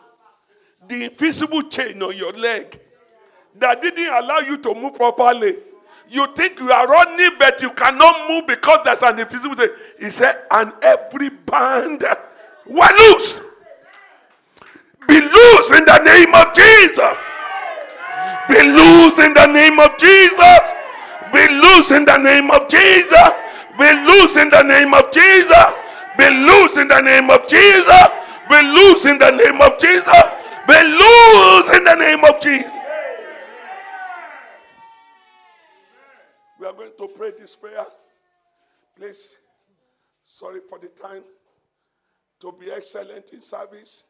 the 0.89 1.05
invisible 1.05 1.63
chain 1.63 2.03
on 2.03 2.17
your 2.17 2.33
leg 2.33 2.81
that 3.57 3.81
didn't 3.81 4.07
allow 4.07 4.39
you 4.41 4.59
to 4.59 4.75
move 4.75 4.95
properly. 4.95 5.57
You 6.09 6.27
think 6.35 6.59
you 6.59 6.71
are 6.71 6.87
running, 6.89 7.31
but 7.39 7.61
you 7.63 7.71
cannot 7.71 8.29
move 8.29 8.47
because 8.47 8.81
there's 8.85 9.03
an 9.03 9.19
invisible 9.19 9.55
chain. 9.55 9.69
He 10.01 10.11
said, 10.11 10.43
and 10.51 10.73
every 10.83 11.31
band 11.31 12.05
were 12.67 12.89
loose. 12.99 13.41
Be 15.07 15.21
loose 15.21 15.71
in 15.71 15.85
the 15.85 15.99
name 16.05 16.35
of 16.35 16.53
Jesus. 16.55 17.17
Be 18.49 18.61
loose 18.63 19.19
in 19.19 19.35
the 19.35 19.47
name 19.47 19.79
of 19.81 19.97
Jesus. 19.99 20.73
Be 21.33 21.49
loose 21.49 21.91
in 21.91 22.05
the 22.05 22.19
name 22.19 22.51
of 22.51 22.69
Jesus. 22.69 23.31
Be 23.79 23.91
loose 24.07 24.37
in 24.37 24.51
the 24.51 24.63
name 24.63 24.95
of 24.95 25.11
Jesus. 25.11 25.75
Be 26.19 26.29
loose 26.29 26.77
in 26.77 26.89
the 26.89 27.01
name 27.01 27.31
of 27.31 27.49
Jesus. 27.49 28.09
Be 28.49 28.63
loose 28.63 29.07
in 29.07 29.19
the 29.19 29.31
name 29.31 29.61
of 29.61 29.79
Jesus. 29.79 30.23
Be 30.69 30.75
loose 30.75 31.77
in 31.77 31.85
the 31.85 31.97
name 31.99 32.25
of 32.25 32.41
Jesus. 32.41 32.73
We 36.61 36.67
are 36.67 36.73
going 36.73 36.93
to 36.97 37.09
pray 37.17 37.31
this 37.31 37.57
prayer. 37.57 37.85
Please, 38.97 39.37
sorry 40.25 40.61
for 40.69 40.79
the 40.79 40.89
time. 40.89 41.23
To 42.41 42.53
be 42.53 42.71
excellent 42.71 43.33
in 43.33 43.41
service, 43.41 44.05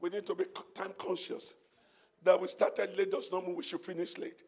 we 0.00 0.10
need 0.10 0.26
to 0.26 0.34
be 0.34 0.44
time 0.74 0.92
conscious. 0.98 1.54
That 2.24 2.40
we 2.40 2.48
started 2.48 2.96
late 2.96 3.10
does 3.10 3.30
not 3.32 3.46
mean 3.46 3.56
we 3.56 3.62
should 3.62 3.80
finish 3.80 4.16
late. 4.18 4.42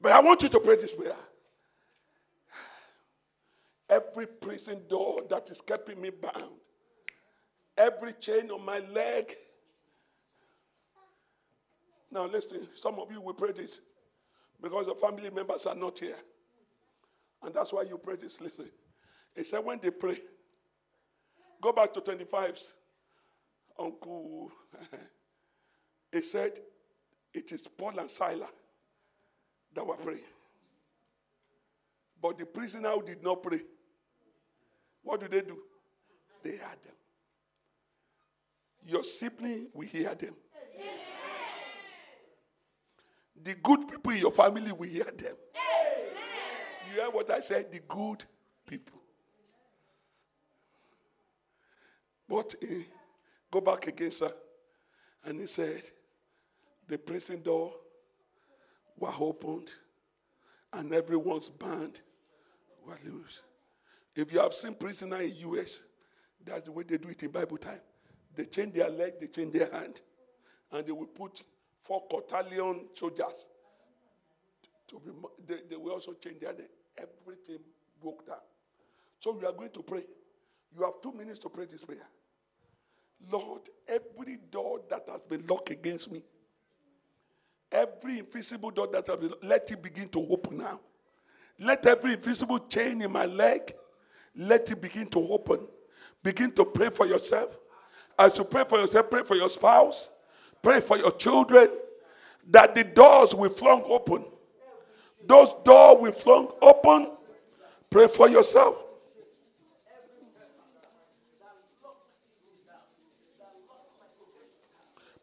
But 0.00 0.12
I 0.12 0.20
want 0.20 0.42
you 0.42 0.48
to 0.48 0.60
pray 0.60 0.76
this 0.76 0.92
prayer. 0.92 1.14
Every 3.88 4.26
prison 4.26 4.82
door 4.88 5.22
that 5.30 5.48
is 5.50 5.60
keeping 5.60 6.00
me 6.00 6.10
bound, 6.10 6.60
every 7.76 8.12
chain 8.14 8.50
on 8.50 8.64
my 8.64 8.80
leg. 8.80 9.34
Now, 12.10 12.26
listen, 12.26 12.66
some 12.74 12.98
of 12.98 13.10
you 13.12 13.20
will 13.20 13.34
pray 13.34 13.52
this 13.52 13.80
because 14.60 14.86
the 14.86 14.94
family 14.94 15.30
members 15.30 15.66
are 15.66 15.74
not 15.74 15.98
here. 15.98 16.16
And 17.42 17.54
that's 17.54 17.72
why 17.72 17.82
you 17.82 17.98
pray 17.98 18.16
this. 18.16 18.40
Listen. 18.40 18.70
He 19.34 19.44
said, 19.44 19.64
when 19.64 19.78
they 19.80 19.90
pray, 19.90 20.18
go 21.60 21.72
back 21.72 21.92
to 21.94 22.00
25's 22.00 22.72
uncle. 23.78 24.50
he 26.12 26.22
said, 26.22 26.52
it 27.36 27.52
is 27.52 27.62
Paul 27.62 27.98
and 27.98 28.10
Silas 28.10 28.50
that 29.74 29.86
were 29.86 29.96
praying. 29.96 30.20
But 32.20 32.38
the 32.38 32.46
prisoner 32.46 32.90
who 32.90 33.02
did 33.02 33.22
not 33.22 33.42
pray, 33.42 33.60
what 35.02 35.20
do 35.20 35.28
they 35.28 35.42
do? 35.42 35.58
They 36.42 36.52
heard 36.52 36.82
them. 36.82 36.94
Your 38.86 39.04
sibling 39.04 39.68
will 39.74 39.86
hear 39.86 40.14
them. 40.14 40.34
The 43.44 43.54
good 43.54 43.86
people 43.86 44.12
in 44.12 44.18
your 44.18 44.32
family 44.32 44.72
will 44.72 44.88
hear 44.88 45.04
them. 45.04 45.36
You 46.88 47.00
hear 47.00 47.10
what 47.10 47.30
I 47.30 47.40
said? 47.40 47.70
The 47.70 47.80
good 47.86 48.24
people. 48.66 48.98
But 52.28 52.54
he 52.60 52.86
go 53.50 53.60
back 53.60 53.86
again, 53.86 54.10
sir. 54.10 54.32
And 55.24 55.40
he 55.40 55.46
said, 55.46 55.82
the 56.88 56.98
prison 56.98 57.42
door 57.42 57.72
were 58.98 59.12
opened 59.18 59.70
and 60.72 60.92
everyone's 60.92 61.48
band 61.48 62.00
were 62.86 62.98
loose. 63.04 63.42
If 64.14 64.32
you 64.32 64.40
have 64.40 64.54
seen 64.54 64.74
prisoner 64.74 65.20
in 65.20 65.34
US, 65.50 65.80
that's 66.44 66.62
the 66.62 66.72
way 66.72 66.84
they 66.84 66.96
do 66.98 67.08
it 67.08 67.22
in 67.22 67.30
Bible 67.30 67.58
time. 67.58 67.80
They 68.34 68.44
change 68.44 68.74
their 68.74 68.88
leg, 68.88 69.14
they 69.20 69.26
change 69.26 69.52
their 69.52 69.70
hand, 69.70 70.00
and 70.72 70.86
they 70.86 70.92
will 70.92 71.06
put 71.06 71.42
four 71.82 72.04
battalion 72.08 72.86
soldiers. 72.94 73.46
To 74.88 75.00
be, 75.00 75.10
they, 75.46 75.60
they 75.70 75.76
will 75.76 75.92
also 75.92 76.12
change 76.12 76.40
their. 76.40 76.54
Everything 76.98 77.58
broke 78.00 78.26
down. 78.26 78.36
So 79.20 79.32
we 79.32 79.44
are 79.44 79.52
going 79.52 79.70
to 79.70 79.82
pray. 79.82 80.04
You 80.76 80.84
have 80.84 80.94
two 81.02 81.12
minutes 81.12 81.38
to 81.40 81.48
pray 81.48 81.64
this 81.64 81.84
prayer. 81.84 82.06
Lord, 83.30 83.62
every 83.88 84.38
door 84.50 84.80
that 84.90 85.08
has 85.10 85.22
been 85.22 85.46
locked 85.46 85.70
against 85.70 86.12
me, 86.12 86.22
every 87.76 88.20
invisible 88.20 88.70
door 88.70 88.88
that 88.88 89.06
has 89.06 89.16
been, 89.16 89.34
let 89.42 89.70
it 89.70 89.82
begin 89.82 90.08
to 90.08 90.26
open 90.30 90.58
now. 90.58 90.80
Let 91.58 91.86
every 91.86 92.14
invisible 92.14 92.58
chain 92.58 93.02
in 93.02 93.12
my 93.12 93.26
leg, 93.26 93.72
let 94.34 94.70
it 94.70 94.80
begin 94.80 95.06
to 95.08 95.18
open. 95.18 95.60
Begin 96.22 96.52
to 96.52 96.64
pray 96.64 96.90
for 96.90 97.06
yourself. 97.06 97.56
As 98.18 98.36
you 98.38 98.44
pray 98.44 98.64
for 98.68 98.78
yourself, 98.78 99.10
pray 99.10 99.22
for 99.22 99.36
your 99.36 99.50
spouse, 99.50 100.10
pray 100.62 100.80
for 100.80 100.96
your 100.96 101.12
children, 101.12 101.68
that 102.48 102.74
the 102.74 102.84
doors 102.84 103.34
will 103.34 103.50
flung 103.50 103.82
open. 103.86 104.24
Those 105.26 105.52
doors 105.64 105.98
will 106.00 106.12
flung 106.12 106.48
open. 106.62 107.12
Pray 107.90 108.08
for 108.08 108.28
yourself. 108.28 108.82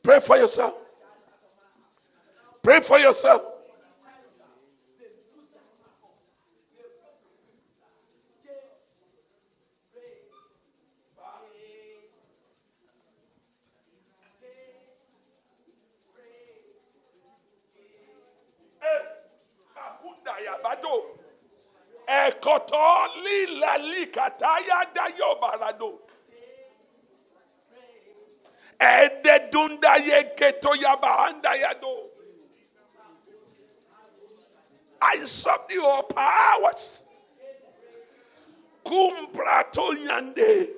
Pray 0.04 0.20
for 0.20 0.36
yourself. 0.38 0.83
Pray 2.64 2.80
for 2.80 2.98
yourself. 2.98 3.42
Likataya 23.84 24.86
dayo 24.94 25.36
barado. 25.42 26.00
Yeketo 30.08 30.76
yabahanda 30.76 31.56
yado. 31.56 32.13
I 35.06 35.18
subdue 35.26 35.84
all 35.84 36.04
powers. 36.04 37.04
Kumprato 38.86 39.92
yande. 39.94 40.70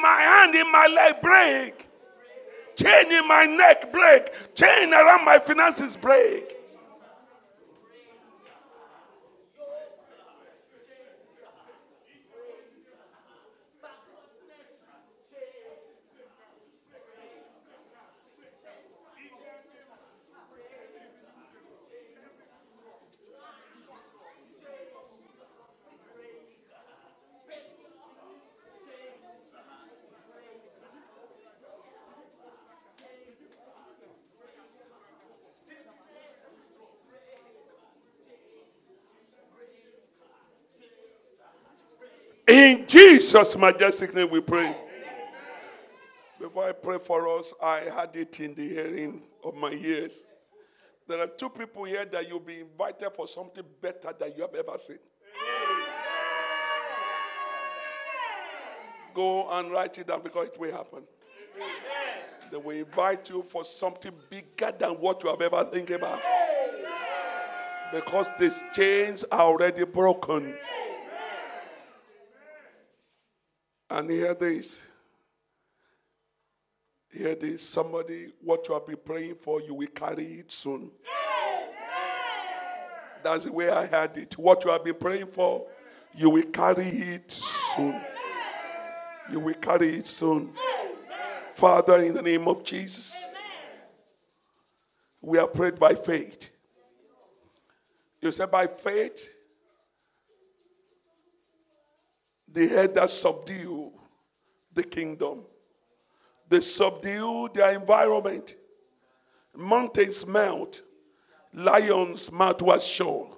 My 0.00 0.20
hand, 0.20 0.54
in 0.54 0.70
my 0.70 0.86
leg, 0.86 1.20
break. 1.22 1.88
Chain 2.76 3.12
in 3.12 3.26
my 3.26 3.44
neck, 3.46 3.92
break. 3.92 4.30
Chain 4.54 4.92
around 4.94 5.24
my 5.24 5.38
finances, 5.38 5.96
break. 5.96 6.47
In 42.68 42.86
Jesus' 42.86 43.56
majestic 43.56 44.14
name 44.14 44.28
we 44.28 44.42
pray. 44.42 44.76
Before 46.38 46.68
I 46.68 46.72
pray 46.72 46.98
for 46.98 47.38
us, 47.38 47.54
I 47.62 47.80
had 47.80 48.14
it 48.14 48.38
in 48.40 48.54
the 48.54 48.68
hearing 48.68 49.22
of 49.42 49.54
my 49.54 49.70
ears. 49.70 50.22
There 51.06 51.18
are 51.18 51.28
two 51.28 51.48
people 51.48 51.84
here 51.84 52.04
that 52.04 52.28
you'll 52.28 52.40
be 52.40 52.60
invited 52.60 53.08
for 53.16 53.26
something 53.26 53.64
better 53.80 54.14
than 54.18 54.34
you 54.36 54.42
have 54.42 54.54
ever 54.54 54.76
seen. 54.76 54.98
Go 59.14 59.48
and 59.50 59.70
write 59.70 59.96
it 59.96 60.06
down 60.06 60.20
because 60.22 60.48
it 60.48 60.60
will 60.60 60.70
happen. 60.70 61.04
They 62.52 62.58
will 62.58 62.76
invite 62.76 63.30
you 63.30 63.40
for 63.40 63.64
something 63.64 64.12
bigger 64.28 64.72
than 64.78 64.90
what 64.90 65.24
you 65.24 65.30
have 65.30 65.40
ever 65.40 65.64
think 65.64 65.88
about. 65.88 66.20
Because 67.94 68.26
these 68.38 68.62
chains 68.74 69.24
are 69.32 69.40
already 69.40 69.86
broken. 69.86 70.54
And 73.90 74.10
hear 74.10 74.34
this. 74.34 74.82
Hear 77.10 77.34
this. 77.34 77.62
Somebody, 77.62 78.32
what 78.42 78.68
you 78.68 78.74
have 78.74 78.86
been 78.86 78.98
praying 79.02 79.36
for, 79.36 79.60
you 79.62 79.74
will 79.74 79.88
carry 79.88 80.24
it 80.40 80.52
soon. 80.52 80.90
That's 83.22 83.44
the 83.44 83.52
way 83.52 83.70
I 83.70 83.86
had 83.86 84.16
it. 84.16 84.36
What 84.38 84.64
you 84.64 84.70
have 84.70 84.84
been 84.84 84.94
praying 84.94 85.28
for, 85.28 85.66
you 86.14 86.30
will 86.30 86.44
carry 86.44 86.86
it 86.86 87.30
soon. 87.30 88.00
You 89.30 89.40
will 89.40 89.54
carry 89.54 89.96
it 89.96 90.06
soon. 90.06 90.50
Father, 91.54 91.98
in 92.00 92.14
the 92.14 92.22
name 92.22 92.46
of 92.46 92.62
Jesus, 92.62 93.20
we 95.20 95.38
are 95.38 95.48
prayed 95.48 95.78
by 95.78 95.94
faith. 95.94 96.50
You 98.20 98.32
said 98.32 98.50
by 98.50 98.66
faith, 98.66 99.28
the 102.66 102.90
that 102.94 103.10
subdue 103.10 103.92
the 104.72 104.82
kingdom. 104.82 105.42
They 106.48 106.60
subdue 106.60 107.50
their 107.54 107.72
environment. 107.72 108.56
Mountains 109.56 110.26
melt. 110.26 110.82
Lion's 111.52 112.30
mouth 112.30 112.62
was 112.62 112.86
shown. 112.86 113.34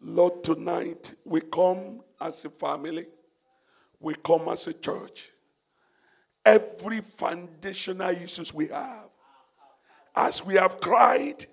Lord, 0.00 0.42
tonight 0.42 1.14
we 1.24 1.40
come 1.40 2.00
as 2.20 2.44
a 2.44 2.50
family. 2.50 3.06
We 4.00 4.14
come 4.14 4.48
as 4.48 4.66
a 4.66 4.72
church. 4.72 5.30
Every 6.44 7.00
foundational 7.00 8.10
issues 8.10 8.52
we 8.52 8.66
have, 8.68 9.10
as 10.16 10.44
we 10.44 10.54
have 10.54 10.80
cried, 10.80 11.46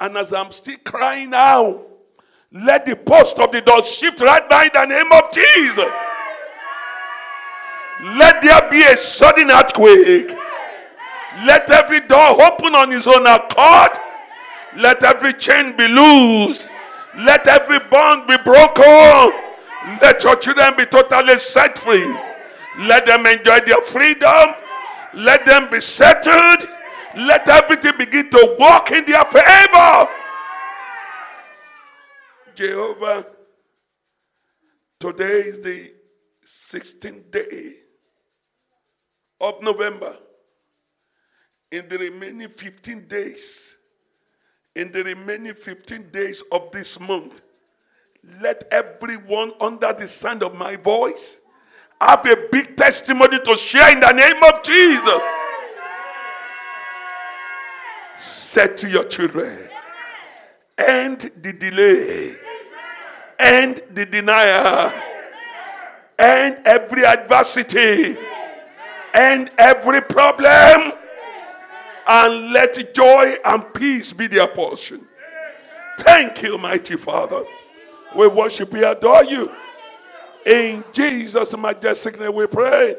and 0.00 0.16
as 0.16 0.32
I'm 0.32 0.50
still 0.50 0.78
crying 0.84 1.30
now, 1.30 1.82
let 2.52 2.86
the 2.86 2.96
post 2.96 3.38
of 3.38 3.50
the 3.52 3.60
door 3.60 3.84
shift 3.84 4.20
right 4.20 4.42
now 4.50 4.62
in 4.62 4.70
the 4.72 4.86
name 4.86 5.12
of 5.12 5.32
Jesus. 5.32 5.92
Let 8.18 8.42
there 8.42 8.70
be 8.70 8.82
a 8.82 8.96
sudden 8.96 9.50
earthquake. 9.50 10.30
Let 11.46 11.70
every 11.70 12.00
door 12.00 12.40
open 12.42 12.74
on 12.74 12.90
his 12.90 13.06
own 13.06 13.26
accord. 13.26 13.98
Let 14.76 15.02
every 15.02 15.32
chain 15.32 15.76
be 15.76 15.88
loosed. 15.88 16.68
Let 17.16 17.46
every 17.48 17.78
bond 17.90 18.26
be 18.26 18.36
broken. 18.44 19.32
Let 20.00 20.22
your 20.22 20.36
children 20.36 20.74
be 20.76 20.86
totally 20.86 21.38
set 21.38 21.78
free. 21.78 22.06
Let 22.80 23.06
them 23.06 23.26
enjoy 23.26 23.60
their 23.66 23.82
freedom. 23.82 24.54
Let 25.14 25.46
them 25.46 25.70
be 25.70 25.80
settled. 25.80 26.68
Let 27.16 27.48
everything 27.48 27.92
begin 27.96 28.30
to 28.30 28.56
work 28.58 28.90
in 28.90 29.04
their 29.04 29.24
favor. 29.24 30.08
Jehovah, 32.54 33.26
today 34.98 35.40
is 35.40 35.60
the 35.60 35.92
16th 36.46 37.30
day 37.30 37.74
of 39.40 39.62
November. 39.62 40.16
In 41.70 41.88
the 41.88 41.98
remaining 41.98 42.48
15 42.48 43.08
days, 43.08 43.74
in 44.74 44.92
the 44.92 45.02
remaining 45.02 45.54
15 45.54 46.10
days 46.10 46.42
of 46.52 46.70
this 46.70 47.00
month, 47.00 47.40
let 48.40 48.64
everyone 48.70 49.52
under 49.60 49.92
the 49.92 50.08
sound 50.08 50.42
of 50.42 50.54
my 50.54 50.76
voice 50.76 51.40
have 52.00 52.24
a 52.26 52.48
big 52.50 52.76
testimony 52.76 53.38
to 53.40 53.56
share 53.56 53.92
in 53.92 54.00
the 54.00 54.12
name 54.12 54.42
of 54.42 54.62
Jesus. 54.62 55.20
Say 58.18 58.74
to 58.76 58.88
your 58.88 59.04
children, 59.04 59.68
end 60.78 61.32
the 61.42 61.52
delay, 61.52 62.36
end 63.38 63.82
the 63.92 64.06
denial, 64.06 64.92
end 66.18 66.58
every 66.64 67.04
adversity, 67.04 68.16
end 69.12 69.50
every 69.58 70.00
problem, 70.02 70.92
and 72.06 72.52
let 72.52 72.94
joy 72.94 73.36
and 73.44 73.74
peace 73.74 74.12
be 74.12 74.26
their 74.26 74.48
portion. 74.48 75.06
Thank 75.98 76.42
you, 76.42 76.58
mighty 76.58 76.96
Father. 76.96 77.44
We 78.16 78.28
worship, 78.28 78.72
we 78.72 78.84
adore 78.84 79.24
you. 79.24 79.50
In 80.44 80.84
Jesus' 80.92 81.56
majestic 81.56 82.20
name 82.20 82.34
we 82.34 82.46
pray. 82.46 82.96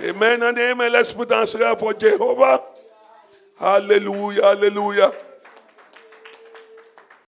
Amen 0.00 0.42
and 0.42 0.58
amen. 0.58 0.92
Let's 0.92 1.12
put 1.12 1.30
our 1.32 1.38
hands 1.46 1.80
for 1.80 1.94
Jehovah. 1.94 2.62
Hallelujah, 3.58 4.42
hallelujah. 4.42 5.12